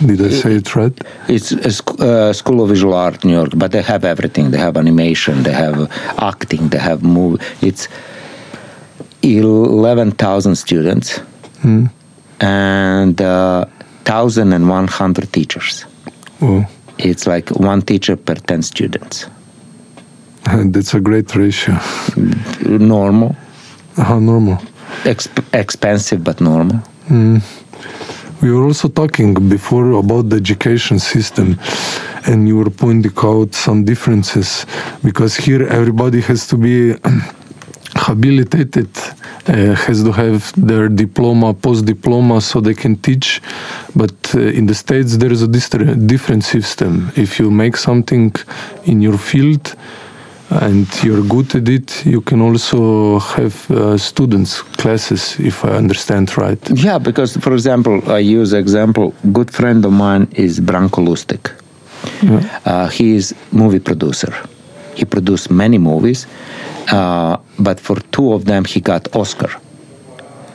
Did 0.05 0.21
I 0.21 0.31
say 0.31 0.55
it 0.57 0.75
right? 0.77 0.97
It's 1.29 1.53
a 1.53 1.71
sc- 1.71 2.01
uh, 2.01 2.33
School 2.33 2.63
of 2.63 2.69
Visual 2.69 2.95
Art, 2.95 3.25
New 3.25 3.33
York, 3.35 3.53
but 3.57 3.73
they 3.73 3.83
have 3.83 4.05
everything. 4.05 4.51
They 4.51 4.59
have 4.59 4.77
animation, 4.77 5.43
they 5.43 5.53
have 5.53 5.91
acting, 6.19 6.69
they 6.69 6.79
have 6.79 7.03
movie. 7.03 7.43
It's 7.63 7.89
eleven 9.23 10.11
thousand 10.13 10.57
students 10.57 11.21
and 12.41 13.21
uh, 13.21 13.65
thousand 14.05 14.53
and 14.53 14.69
one 14.69 14.89
hundred 14.89 15.33
teachers. 15.33 15.87
Oh, 16.41 16.65
It's 16.99 17.27
like 17.27 17.51
one 17.51 17.83
teacher 17.83 18.17
per 18.17 18.35
ten 18.35 18.63
students. 18.63 19.27
And 20.47 20.75
that's 20.75 20.93
a 20.95 21.01
great 21.01 21.35
ratio. 21.37 21.79
Normal, 22.67 23.37
How 23.97 24.19
normal. 24.19 24.59
Exp- 25.05 25.45
expensive 25.53 26.23
but 26.25 26.41
normal. 26.41 26.81
We 28.43 28.51
were 28.51 28.65
also 28.65 28.89
talking 28.89 29.35
before 29.49 29.93
about 29.93 30.29
the 30.31 30.37
education 30.37 30.99
system, 30.99 31.59
and 32.27 32.49
you 32.49 32.57
were 32.57 32.71
pointing 32.71 33.13
out 33.23 33.55
some 33.55 33.85
differences 33.85 34.67
because 35.05 35.37
here 35.37 35.63
everybody 35.69 36.21
has 36.23 36.49
to 36.49 36.57
be 36.57 36.97
habilitated, 37.95 38.89
uh, 39.47 39.75
has 39.87 40.03
to 40.03 40.11
have 40.11 40.53
their 40.57 40.89
diploma, 40.89 41.55
post 41.55 41.85
diploma, 41.85 42.41
so 42.41 42.61
they 42.61 42.75
can 42.75 42.97
teach. 42.97 43.41
But 43.95 44.35
uh, 44.35 44.41
in 44.41 44.67
the 44.67 44.75
States, 44.75 45.19
there 45.19 45.31
is 45.31 45.43
a 45.43 45.49
different 45.49 46.43
system. 46.43 47.13
If 47.15 47.39
you 47.39 47.49
make 47.49 47.77
something 47.77 48.35
in 48.85 49.03
your 49.03 49.19
field, 49.19 49.77
and 50.51 50.87
you're 51.03 51.23
good 51.23 51.55
at 51.55 51.69
it, 51.69 52.05
you 52.05 52.21
can 52.21 52.41
also 52.43 53.19
have 53.19 53.71
uh, 53.71 53.97
students, 53.97 54.63
classes, 54.63 55.39
if 55.41 55.65
I 55.65 55.71
understand 55.71 56.37
right. 56.37 56.59
Yeah, 56.71 56.99
because 56.99 57.37
for 57.37 57.53
example, 57.53 58.03
I 58.11 58.19
use 58.19 58.53
example. 58.53 59.15
Good 59.33 59.51
friend 59.51 59.85
of 59.85 59.93
mine 59.93 60.29
is 60.33 60.61
Branko 60.61 61.01
Lustig. 61.07 61.51
Uh, 62.65 62.89
he 62.89 63.15
is 63.15 63.35
movie 63.53 63.79
producer. 63.79 64.33
He 64.95 65.05
produced 65.05 65.51
many 65.51 65.79
movies, 65.79 66.27
uh, 66.91 67.37
but 67.59 67.81
for 67.81 67.97
two 68.11 68.33
of 68.33 68.45
them 68.45 68.65
he 68.65 68.81
got 68.81 69.15
Oscar. 69.17 69.51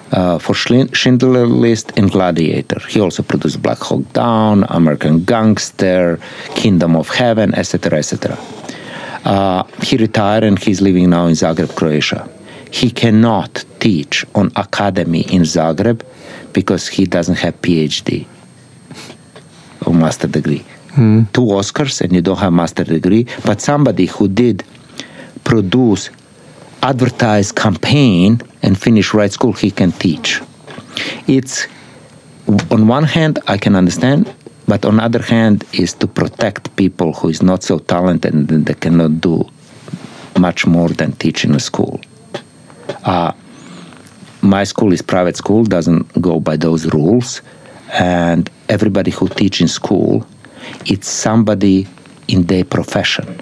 Uh, 0.10 0.40
for 0.40 0.54
Schindler 0.54 1.46
List 1.46 1.92
and 1.98 2.10
Gladiator. 2.10 2.80
He 2.88 3.02
also 3.02 3.24
produced 3.24 3.62
Black 3.62 3.80
Hawk 3.80 4.14
Down, 4.14 4.64
American 4.70 5.26
Gangster, 5.26 6.18
Kingdom 6.56 6.96
of 6.96 7.10
Heaven, 7.10 7.54
etc., 7.56 8.00
etc. 8.00 8.38
Uh, 9.28 9.64
he 9.84 9.98
retired 9.98 10.44
and 10.46 10.58
he's 10.58 10.80
living 10.80 11.10
now 11.10 11.26
in 11.28 11.34
Zagreb, 11.34 11.76
Croatia. 11.76 12.22
He 12.72 12.90
cannot 12.90 13.66
teach 13.80 14.26
on 14.34 14.46
academy 14.56 15.24
in 15.36 15.42
Zagreb 15.42 16.02
because 16.54 16.88
he 16.88 17.04
doesn't 17.06 17.36
have 17.44 17.54
PhD 17.62 18.26
or 19.86 19.94
master 19.94 20.28
degree. 20.28 20.64
Two 21.34 21.48
Oscars 21.60 22.00
and 22.02 22.14
you 22.14 22.22
don't 22.22 22.38
have 22.38 22.54
master 22.54 22.86
degree, 22.86 23.28
but 23.46 23.60
somebody 23.62 24.06
who 24.06 24.28
did 24.30 24.64
produce 25.44 26.10
advertise 26.82 27.52
campaign 27.52 28.40
and 28.64 28.78
finish 28.80 29.14
right 29.14 29.32
school, 29.32 29.54
he 29.54 29.72
can 29.72 29.92
teach. 29.92 30.42
It's 31.28 31.68
on 32.72 32.88
one 32.88 33.04
hand 33.04 33.40
I 33.48 33.58
can 33.58 33.76
understand, 33.76 34.34
but 34.68 34.86
on 34.86 34.98
the 34.98 35.04
other 35.04 35.22
hand 35.22 35.64
is 35.74 35.94
to 35.94 36.08
protect 36.08 36.76
people 36.76 37.14
who 37.14 37.30
is 37.30 37.42
not 37.42 37.64
so 37.64 37.80
talented 37.80 38.34
and 38.34 38.66
they 38.66 38.74
cannot 38.74 39.22
do 39.22 39.44
much 40.38 40.66
more 40.68 40.90
than 40.90 41.14
teach 41.14 41.46
in 41.46 41.56
a 41.56 41.60
school. 41.60 42.00
Uh, 43.04 43.32
my 44.42 44.64
school 44.64 44.94
is 44.94 45.02
private 45.02 45.36
school, 45.36 45.64
doesn't 45.64 46.22
go 46.22 46.40
by 46.40 46.56
those 46.56 46.86
rules, 46.94 47.42
and 47.94 48.50
everybody 48.70 49.12
who 49.12 49.28
teach 49.28 49.62
in 49.62 49.68
school, 49.68 50.26
it's 50.86 51.08
somebody 51.08 51.88
in 52.28 52.44
their 52.44 52.64
profession. 52.64 53.40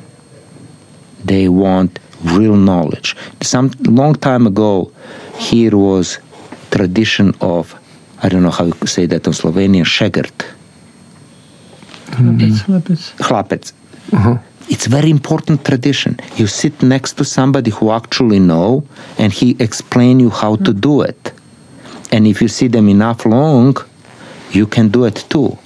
They 1.23 1.49
want 1.49 1.99
real 2.23 2.55
knowledge. 2.55 3.15
Some 3.41 3.71
long 3.81 4.15
time 4.15 4.47
ago, 4.47 4.91
here 5.37 5.75
was 5.75 6.19
tradition 6.71 7.33
of 7.41 7.75
I 8.23 8.29
don't 8.29 8.43
know 8.43 8.49
how 8.49 8.65
you 8.65 8.87
say 8.87 9.05
that 9.07 9.27
in 9.27 9.33
Slovenian, 9.33 9.85
šegrt, 9.85 10.54
It's 12.17 12.61
habits. 12.61 13.13
chlapec. 13.17 13.73
It's 14.67 14.87
very 14.87 15.09
important 15.09 15.63
tradition. 15.63 16.17
You 16.37 16.47
sit 16.47 16.81
next 16.81 17.13
to 17.17 17.23
somebody 17.23 17.71
who 17.71 17.91
actually 17.91 18.39
know, 18.39 18.83
and 19.19 19.31
he 19.31 19.55
explain 19.59 20.19
you 20.19 20.29
how 20.31 20.55
to 20.57 20.73
do 20.73 21.01
it. 21.01 21.31
And 22.11 22.25
if 22.25 22.41
you 22.41 22.47
see 22.47 22.67
them 22.67 22.89
enough 22.89 23.25
long, 23.25 23.75
you 24.51 24.65
can 24.65 24.89
do 24.89 25.05
it 25.05 25.25
too. 25.29 25.57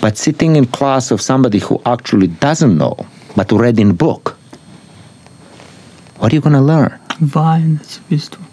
But 0.00 0.16
sitting 0.16 0.56
in 0.56 0.66
class 0.66 1.10
of 1.10 1.20
somebody 1.20 1.58
who 1.58 1.80
actually 1.86 2.28
doesn't 2.28 2.76
know, 2.76 2.96
but 3.34 3.50
read 3.50 3.78
in 3.78 3.94
book, 3.94 4.36
what 6.18 6.32
are 6.32 6.34
you 6.34 6.40
going 6.42 6.52
to 6.52 6.60
learn? 6.60 6.98
Wine, 7.34 7.80
it's 7.82 8.00
wisdom. 8.10 8.44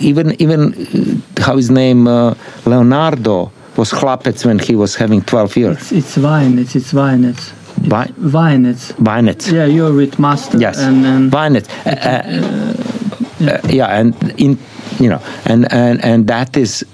even 0.00 0.34
even 0.40 0.60
uh, 0.74 1.42
how 1.42 1.56
his 1.56 1.70
name 1.70 2.08
uh, 2.08 2.34
Leonardo 2.64 3.52
was 3.76 3.90
chlapec 3.92 4.44
when 4.44 4.58
he 4.58 4.74
was 4.76 4.94
having 4.96 5.22
12 5.22 5.56
years. 5.56 5.76
It's, 5.78 5.92
it's 5.92 6.16
wine, 6.16 6.58
it's, 6.58 6.76
it's 6.76 6.92
wine, 6.92 7.24
it's, 7.24 7.52
it's 7.78 7.88
Wine? 7.88 8.14
wine, 8.32 8.66
it's, 8.66 8.92
Bainet. 8.92 9.50
yeah, 9.50 9.64
you're 9.64 9.92
with 9.94 10.18
master. 10.18 10.58
Yes, 10.58 10.78
And, 10.78 11.04
and 11.06 11.32
Bainet. 11.32 11.66
Uh, 11.86 11.90
uh, 11.90 13.50
uh, 13.50 13.60
yeah, 13.68 13.86
and 13.98 14.14
in 14.38 14.58
you 15.00 15.08
know, 15.08 15.20
and 15.46 15.72
and 15.72 16.04
and 16.04 16.26
that 16.28 16.56
is 16.56 16.84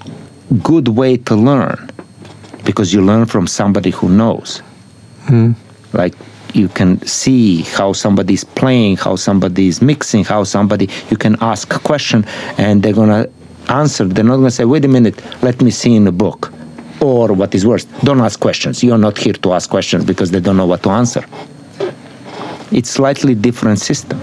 good 0.62 0.88
way 0.88 1.17
to 1.19 1.35
learn 1.35 1.91
because 2.64 2.95
you 2.95 3.03
learn 3.03 3.27
from 3.27 3.47
somebody 3.47 3.91
who 3.91 4.09
knows. 4.09 4.62
Like 5.93 6.14
you 6.55 6.69
can 6.69 7.05
see 7.07 7.62
how 7.77 7.93
somebody 7.93 8.33
is 8.35 8.45
playing, 8.45 8.97
how 8.97 9.17
somebody 9.17 9.69
is 9.69 9.83
mixing, 9.83 10.25
how 10.25 10.45
somebody 10.45 10.88
you 11.11 11.19
can 11.19 11.37
ask 11.43 11.75
a 11.75 11.79
question 11.81 12.25
and 12.57 12.83
they're 12.83 12.95
gonna 12.95 13.27
answer. 13.69 14.05
They're 14.07 14.25
not 14.25 14.37
gonna 14.37 14.51
say, 14.51 14.64
"Wait 14.64 14.85
a 14.87 14.88
minute, 14.88 15.21
let 15.43 15.61
me 15.61 15.71
see 15.71 15.95
in 15.95 16.05
the 16.05 16.12
book." 16.12 16.51
Or 17.01 17.33
what 17.33 17.55
is 17.55 17.65
worse, 17.65 17.85
don't 18.03 18.21
ask 18.21 18.41
questions. 18.41 18.83
You're 18.83 18.99
not 18.99 19.19
here 19.19 19.35
to 19.35 19.53
ask 19.53 19.71
questions 19.71 20.05
because 20.05 20.31
they 20.31 20.41
don't 20.41 20.57
know 20.57 20.67
what 20.67 20.83
to 20.83 20.91
answer. 20.91 21.25
It's 22.73 22.91
slightly 22.91 23.35
different 23.35 23.79
system. 23.79 24.21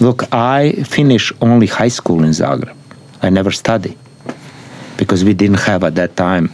Look, 0.00 0.32
I 0.32 0.72
finished 0.84 1.32
only 1.40 1.66
high 1.66 1.88
school 1.88 2.22
in 2.24 2.30
Zagreb. 2.30 2.74
I 3.22 3.30
never 3.30 3.50
studied 3.50 3.96
because 4.96 5.24
we 5.24 5.34
didn't 5.34 5.60
have 5.60 5.82
at 5.84 5.94
that 5.94 6.16
time 6.16 6.50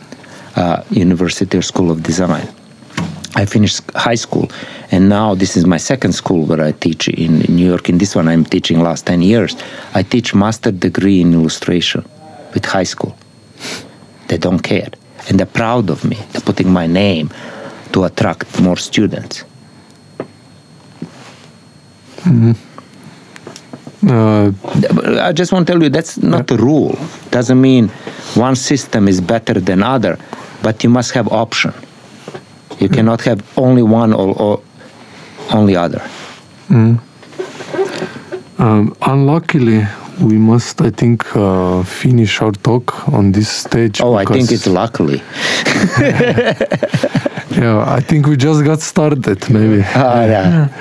uh, 0.56 0.82
university 0.90 1.58
or 1.58 1.62
school 1.62 1.90
of 1.90 2.02
design. 2.02 2.48
I 3.36 3.44
finished 3.46 3.82
high 3.96 4.14
school, 4.14 4.48
and 4.92 5.08
now 5.08 5.34
this 5.34 5.56
is 5.56 5.66
my 5.66 5.78
second 5.78 6.12
school 6.12 6.46
where 6.46 6.62
I 6.62 6.72
teach 6.72 7.08
in, 7.08 7.42
in 7.42 7.56
New 7.56 7.66
York. 7.66 7.88
In 7.88 7.98
this 7.98 8.14
one, 8.14 8.28
I'm 8.28 8.44
teaching 8.44 8.80
last 8.80 9.06
ten 9.06 9.22
years. 9.22 9.56
I 9.94 10.02
teach 10.04 10.34
master 10.34 10.70
degree 10.70 11.20
in 11.20 11.34
illustration 11.34 12.04
with 12.54 12.64
high 12.64 12.84
school. 12.84 13.16
They 14.34 14.38
don't 14.38 14.64
care, 14.64 14.90
and 15.28 15.38
they're 15.38 15.54
proud 15.62 15.90
of 15.90 16.04
me. 16.04 16.18
They're 16.32 16.40
putting 16.40 16.68
my 16.72 16.88
name 16.88 17.30
to 17.92 18.02
attract 18.02 18.60
more 18.60 18.76
students. 18.76 19.44
Uh, 24.08 24.50
I 25.28 25.30
just 25.32 25.52
want 25.52 25.68
to 25.68 25.72
tell 25.72 25.80
you 25.80 25.88
that's 25.88 26.18
not 26.18 26.50
a 26.50 26.56
rule. 26.56 26.98
Doesn't 27.30 27.60
mean 27.60 27.90
one 28.34 28.56
system 28.56 29.06
is 29.06 29.20
better 29.20 29.60
than 29.60 29.84
other, 29.84 30.18
but 30.64 30.82
you 30.82 30.90
must 30.90 31.12
have 31.12 31.28
option. 31.28 31.72
You 32.80 32.88
cannot 32.88 33.20
have 33.20 33.40
only 33.56 33.84
one 33.84 34.12
or, 34.12 34.34
or 34.36 34.60
only 35.52 35.76
other. 35.76 36.02
Um, 38.58 38.96
unluckily, 39.02 39.86
we 40.20 40.36
must, 40.38 40.80
I 40.80 40.90
think, 40.90 41.24
uh, 41.36 41.82
finish 41.82 42.40
our 42.42 42.52
talk 42.52 43.08
on 43.08 43.32
this 43.32 43.48
stage. 43.48 44.00
Oh, 44.00 44.14
I 44.14 44.24
think 44.24 44.50
it's 44.50 44.66
luckily. 44.66 45.22
Yeah, 47.56 47.84
I 47.86 48.00
think 48.00 48.26
we 48.26 48.36
just 48.36 48.64
got 48.64 48.80
started, 48.80 49.48
maybe. 49.50 49.82
Ah, 49.94 50.24
yeah. 50.24 50.68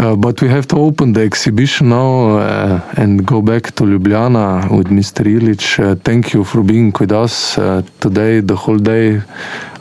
Uh, 0.00 0.16
but 0.16 0.40
we 0.40 0.48
have 0.48 0.66
to 0.66 0.76
open 0.78 1.12
the 1.12 1.20
exhibition 1.20 1.90
now 1.90 2.38
uh, 2.38 2.80
and 2.96 3.26
go 3.26 3.42
back 3.42 3.70
to 3.74 3.84
Ljubljana 3.84 4.70
with 4.74 4.88
Mr. 4.88 5.26
Ilic. 5.26 5.78
Uh, 5.78 5.94
thank 6.02 6.32
you 6.32 6.42
for 6.42 6.62
being 6.62 6.90
with 6.98 7.12
us 7.12 7.58
uh, 7.58 7.82
today, 8.00 8.40
the 8.40 8.56
whole 8.56 8.78
day, 8.78 9.20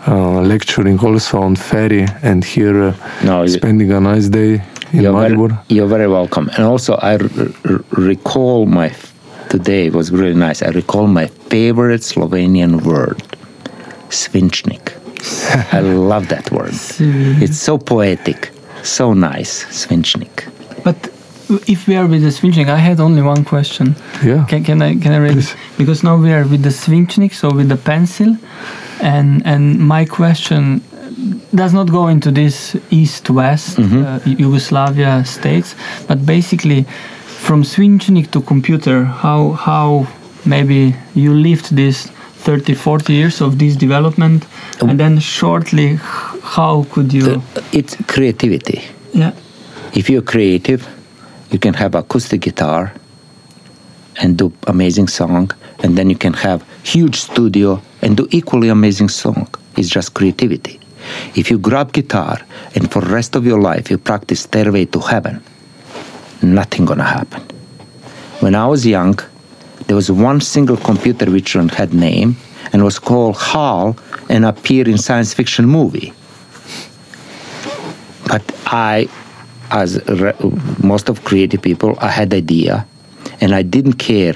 uh, 0.08 0.42
lecturing 0.42 1.00
also 1.00 1.40
on 1.40 1.56
ferry 1.56 2.06
and 2.22 2.44
here 2.44 2.90
uh, 2.90 2.94
No, 3.24 3.48
spending 3.48 3.92
a 3.94 4.02
nice 4.02 4.28
day 4.28 4.62
in 4.94 5.02
You're 5.02 5.14
very, 5.14 5.58
you're 5.68 5.88
very 5.88 6.08
welcome. 6.08 6.50
And 6.56 6.64
also, 6.64 6.96
I 6.96 7.18
recall 7.92 8.66
my 8.66 8.94
today 9.50 9.90
was 9.90 10.12
really 10.12 10.36
nice. 10.36 10.62
I 10.62 10.70
recall 10.70 11.08
my 11.08 11.28
favorite 11.28 12.02
Slovenian 12.02 12.84
word, 12.84 13.22
svinčnik. 14.10 14.94
I 15.74 15.82
love 15.82 16.30
that 16.30 16.52
word. 16.52 16.74
It's 17.42 17.58
so 17.58 17.78
poetic. 17.78 18.52
So 18.84 19.14
nice, 19.14 19.66
svinčnik. 19.66 20.48
But 20.84 21.10
if 21.68 21.88
we 21.88 21.96
are 21.96 22.08
with 22.08 22.22
the 22.22 22.30
svinčnik, 22.30 22.70
I 22.70 22.78
had 22.78 23.00
only 23.00 23.22
one 23.22 23.44
question. 23.44 23.96
Yeah. 24.24 24.46
Can, 24.46 24.64
can 24.64 24.82
I 24.82 24.96
can 24.96 25.12
I 25.12 25.18
read? 25.18 25.34
Please. 25.34 25.56
Because 25.78 26.04
now 26.04 26.16
we 26.18 26.32
are 26.32 26.46
with 26.48 26.64
the 26.64 26.70
svinčnik, 26.70 27.34
so 27.34 27.52
with 27.52 27.70
the 27.70 27.78
pencil, 27.78 28.38
and 29.02 29.46
and 29.46 29.80
my 29.80 30.06
question 30.06 30.82
does 31.54 31.74
not 31.74 31.88
go 31.92 32.08
into 32.08 32.32
this 32.32 32.76
east-west 32.92 33.80
uh, 33.80 34.20
Yugoslavia 34.26 35.24
states, 35.26 35.76
but 36.08 36.26
basically 36.26 36.86
from 37.26 37.64
Svinčnik 37.64 38.32
to 38.32 38.42
computer, 38.42 39.04
how 39.06 39.52
how 39.52 40.08
maybe 40.46 40.96
you 41.16 41.34
lived 41.34 41.76
this 41.76 42.08
30, 42.46 42.74
40 42.74 43.14
years 43.14 43.42
of 43.42 43.58
this 43.58 43.76
development, 43.76 44.46
and 44.82 45.00
then 45.00 45.20
shortly, 45.20 45.98
how 46.42 46.86
could 46.92 47.14
you? 47.14 47.42
It's 47.72 47.96
creativity. 48.08 48.82
yeah. 49.14 49.32
If 49.94 50.10
you're 50.10 50.22
creative, 50.26 50.88
you 51.52 51.60
can 51.60 51.74
have 51.74 51.96
acoustic 51.96 52.42
guitar 52.42 52.94
and 54.22 54.38
do 54.38 54.52
amazing 54.68 55.08
song, 55.10 55.52
and 55.84 55.98
then 55.98 56.10
you 56.10 56.16
can 56.18 56.34
have 56.34 56.64
huge 56.84 57.16
studio 57.16 57.82
and 58.02 58.16
do 58.16 58.28
equally 58.32 58.70
amazing 58.70 59.10
song. 59.10 59.48
It's 59.78 59.90
just 59.90 60.14
creativity. 60.14 60.80
If 61.36 61.50
you 61.52 61.58
grab 61.58 61.94
guitar 61.94 62.40
and 62.76 62.92
for 62.92 63.02
rest 63.02 63.36
of 63.36 63.46
your 63.46 63.62
life 63.62 63.90
you 63.90 63.98
practice 63.98 64.42
Stairway 64.42 64.86
to 64.86 65.00
Heaven, 65.00 65.44
nothing 66.42 66.86
gonna 66.86 67.04
happen. 67.04 67.44
When 68.40 68.56
I 68.56 68.68
was 68.68 68.86
young, 68.86 69.20
there 69.88 69.96
was 69.96 70.12
one 70.12 70.40
single 70.40 70.78
computer 70.78 71.30
which 71.30 71.54
had 71.54 71.94
name 71.94 72.38
and 72.72 72.84
was 72.84 73.00
called 73.00 73.38
HAL 73.38 73.98
and 74.30 74.46
appeared 74.46 74.88
in 74.88 74.98
science 74.98 75.34
fiction 75.34 75.66
movie. 75.66 76.14
But 78.28 78.44
I, 78.68 79.10
as 79.72 80.00
re- 80.08 80.36
most 80.84 81.10
of 81.10 81.24
creative 81.24 81.62
people, 81.62 81.98
I 82.00 82.10
had 82.10 82.34
idea, 82.34 82.86
and 83.42 83.56
I 83.56 83.64
didn't 83.64 83.94
care 83.94 84.36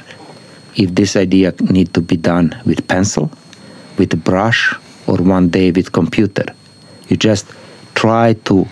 if 0.75 0.95
this 0.95 1.15
idea 1.15 1.53
need 1.59 1.93
to 1.93 2.01
be 2.01 2.17
done 2.17 2.59
with 2.65 2.87
pencil, 2.87 3.29
with 3.97 4.11
a 4.13 4.17
brush, 4.17 4.73
or 5.05 5.17
one 5.17 5.49
day 5.49 5.71
with 5.71 5.91
computer. 5.91 6.45
You 7.13 7.17
just 7.17 7.45
try 7.93 8.33
to 8.45 8.63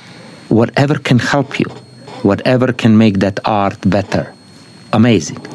whatever 0.49 0.97
can 0.97 1.19
help 1.19 1.60
you, 1.60 1.69
whatever 2.23 2.73
can 2.73 2.97
make 2.97 3.19
that 3.19 3.39
art 3.45 3.77
better, 3.88 4.34
amazing. 4.93 5.45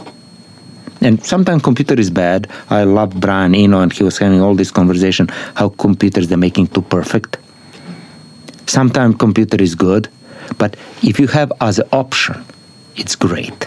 And 1.00 1.24
sometimes 1.24 1.62
computer 1.64 1.98
is 1.98 2.10
bad. 2.10 2.48
I 2.70 2.84
love 2.84 3.10
Brian 3.18 3.56
Eno, 3.56 3.80
and 3.80 3.92
he 3.92 4.04
was 4.04 4.18
having 4.18 4.40
all 4.40 4.54
this 4.54 4.70
conversation 4.70 5.26
how 5.56 5.70
computers 5.70 6.28
they're 6.28 6.38
making 6.38 6.68
too 6.68 6.82
perfect. 6.82 7.38
Sometimes 8.66 9.16
computer 9.16 9.60
is 9.60 9.74
good, 9.74 10.08
but 10.56 10.76
if 11.02 11.18
you 11.18 11.26
have 11.26 11.52
as 11.60 11.80
an 11.80 11.88
option, 11.90 12.44
it's 12.94 13.16
great. 13.16 13.66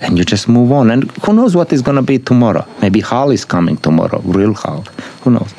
And 0.00 0.16
you 0.16 0.24
just 0.24 0.48
move 0.48 0.72
on. 0.72 0.90
And 0.90 1.10
who 1.22 1.34
knows 1.34 1.54
what 1.54 1.70
is 1.70 1.82
going 1.82 1.96
to 1.96 2.02
be 2.02 2.18
tomorrow? 2.18 2.66
Maybe 2.80 3.02
Hal 3.02 3.30
is 3.30 3.44
coming 3.44 3.76
tomorrow, 3.76 4.22
real 4.24 4.54
Hal. 4.54 4.86
Who 5.22 5.32
knows? 5.32 5.52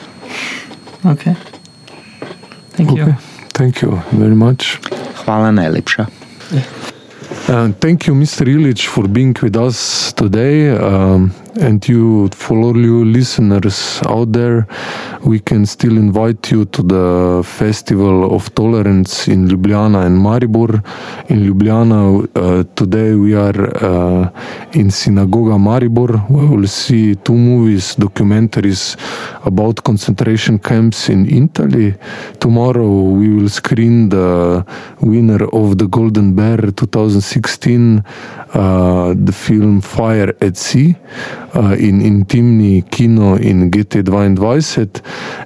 Okay. 1.05 1.35
Thank 2.81 2.97
you. 2.97 3.03
Okay. 3.03 3.15
Thank 3.53 3.81
you 3.81 4.01
very 4.11 4.35
much. 4.35 4.79
Hvala 5.25 5.51
najlepša. 5.51 6.05
Uh, 7.47 7.71
thank 7.79 8.07
you, 8.07 8.13
Mr. 8.15 8.47
Illich, 8.47 8.87
for 8.87 9.07
being 9.07 9.35
with 9.41 9.55
us 9.55 10.13
today. 10.13 10.69
Um, 10.69 11.31
and 11.59 11.87
you, 11.87 12.29
for 12.29 12.57
all 12.57 12.77
you 12.77 13.03
listeners 13.05 14.01
out 14.07 14.31
there, 14.31 14.67
we 15.23 15.39
can 15.39 15.65
still 15.65 15.97
invite 15.97 16.51
you 16.51 16.65
to 16.65 16.81
the 16.81 17.43
Festival 17.43 18.33
of 18.35 18.53
Tolerance 18.55 19.27
in 19.27 19.47
Ljubljana 19.47 20.05
and 20.05 20.17
Maribor. 20.17 20.81
In 21.29 21.43
Ljubljana, 21.45 22.27
uh, 22.35 22.63
today 22.75 23.13
we 23.15 23.35
are 23.35 23.61
uh, 23.83 24.29
in 24.73 24.89
Synagoga 24.91 25.57
Maribor. 25.57 26.25
We 26.29 26.45
will 26.47 26.67
see 26.67 27.15
two 27.15 27.35
movies, 27.35 27.95
documentaries 27.95 28.97
about 29.45 29.83
concentration 29.83 30.57
camps 30.59 31.09
in 31.09 31.27
Italy. 31.27 31.95
Tomorrow 32.39 32.87
we 32.87 33.29
will 33.29 33.49
screen 33.49 34.09
the 34.09 34.65
winner 35.01 35.45
of 35.53 35.77
the 35.77 35.87
Golden 35.87 36.33
Bear 36.33 36.57
2016, 36.57 38.03
uh, 38.53 39.13
the 39.15 39.31
film 39.31 39.81
Fire 39.81 40.33
at 40.41 40.57
Sea, 40.57 40.95
in 41.53 42.01
Intimni 42.01 42.89
Kino 42.89 43.35
in 43.35 43.69
GT22, 43.71 45.01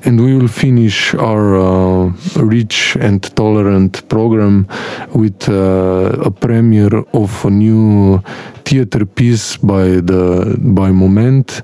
and 0.05 0.19
we 0.19 0.35
will 0.35 0.47
finish 0.47 1.13
our 1.15 1.55
uh, 1.55 2.11
rich 2.35 2.95
and 2.99 3.23
tolerant 3.35 4.07
program 4.07 4.67
with 5.13 5.49
uh, 5.49 6.15
a 6.23 6.31
premiere 6.31 7.03
of 7.13 7.45
a 7.45 7.49
new 7.49 8.21
theater 8.65 9.05
piece 9.05 9.57
by 9.57 10.01
the 10.01 10.55
by 10.59 10.91
Moment 10.91 11.61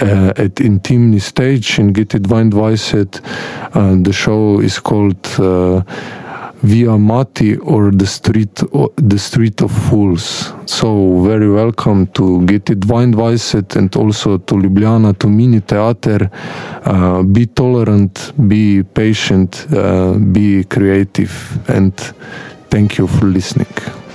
uh, 0.00 0.32
at 0.36 0.54
Intimni 0.60 1.20
stage 1.20 1.78
in 1.78 1.92
GT22. 1.92 3.20
Uh, 3.74 4.02
the 4.02 4.12
show 4.12 4.60
is 4.60 4.78
called. 4.78 5.24
Via 6.66 6.98
Mati 6.98 7.56
or 7.58 7.92
the 7.92 8.06
street 8.06 8.60
the 8.96 9.18
street 9.18 9.62
of 9.62 9.70
fools. 9.70 10.52
So 10.66 11.22
very 11.22 11.48
welcome 11.48 12.08
to 12.08 12.44
Get 12.44 12.70
It 12.70 12.80
Weinweiset 12.80 13.76
and 13.76 13.94
also 13.94 14.38
to 14.38 14.54
Ljubljana 14.56 15.12
to 15.18 15.28
Mini 15.28 15.60
Theater. 15.60 16.28
Uh, 16.84 17.22
be 17.22 17.46
tolerant, 17.46 18.32
be 18.48 18.82
patient, 18.82 19.66
uh, 19.72 20.14
be 20.32 20.64
creative, 20.64 21.32
and 21.68 21.94
thank 22.68 22.98
you 22.98 23.06
for 23.06 23.26
listening. 23.26 24.05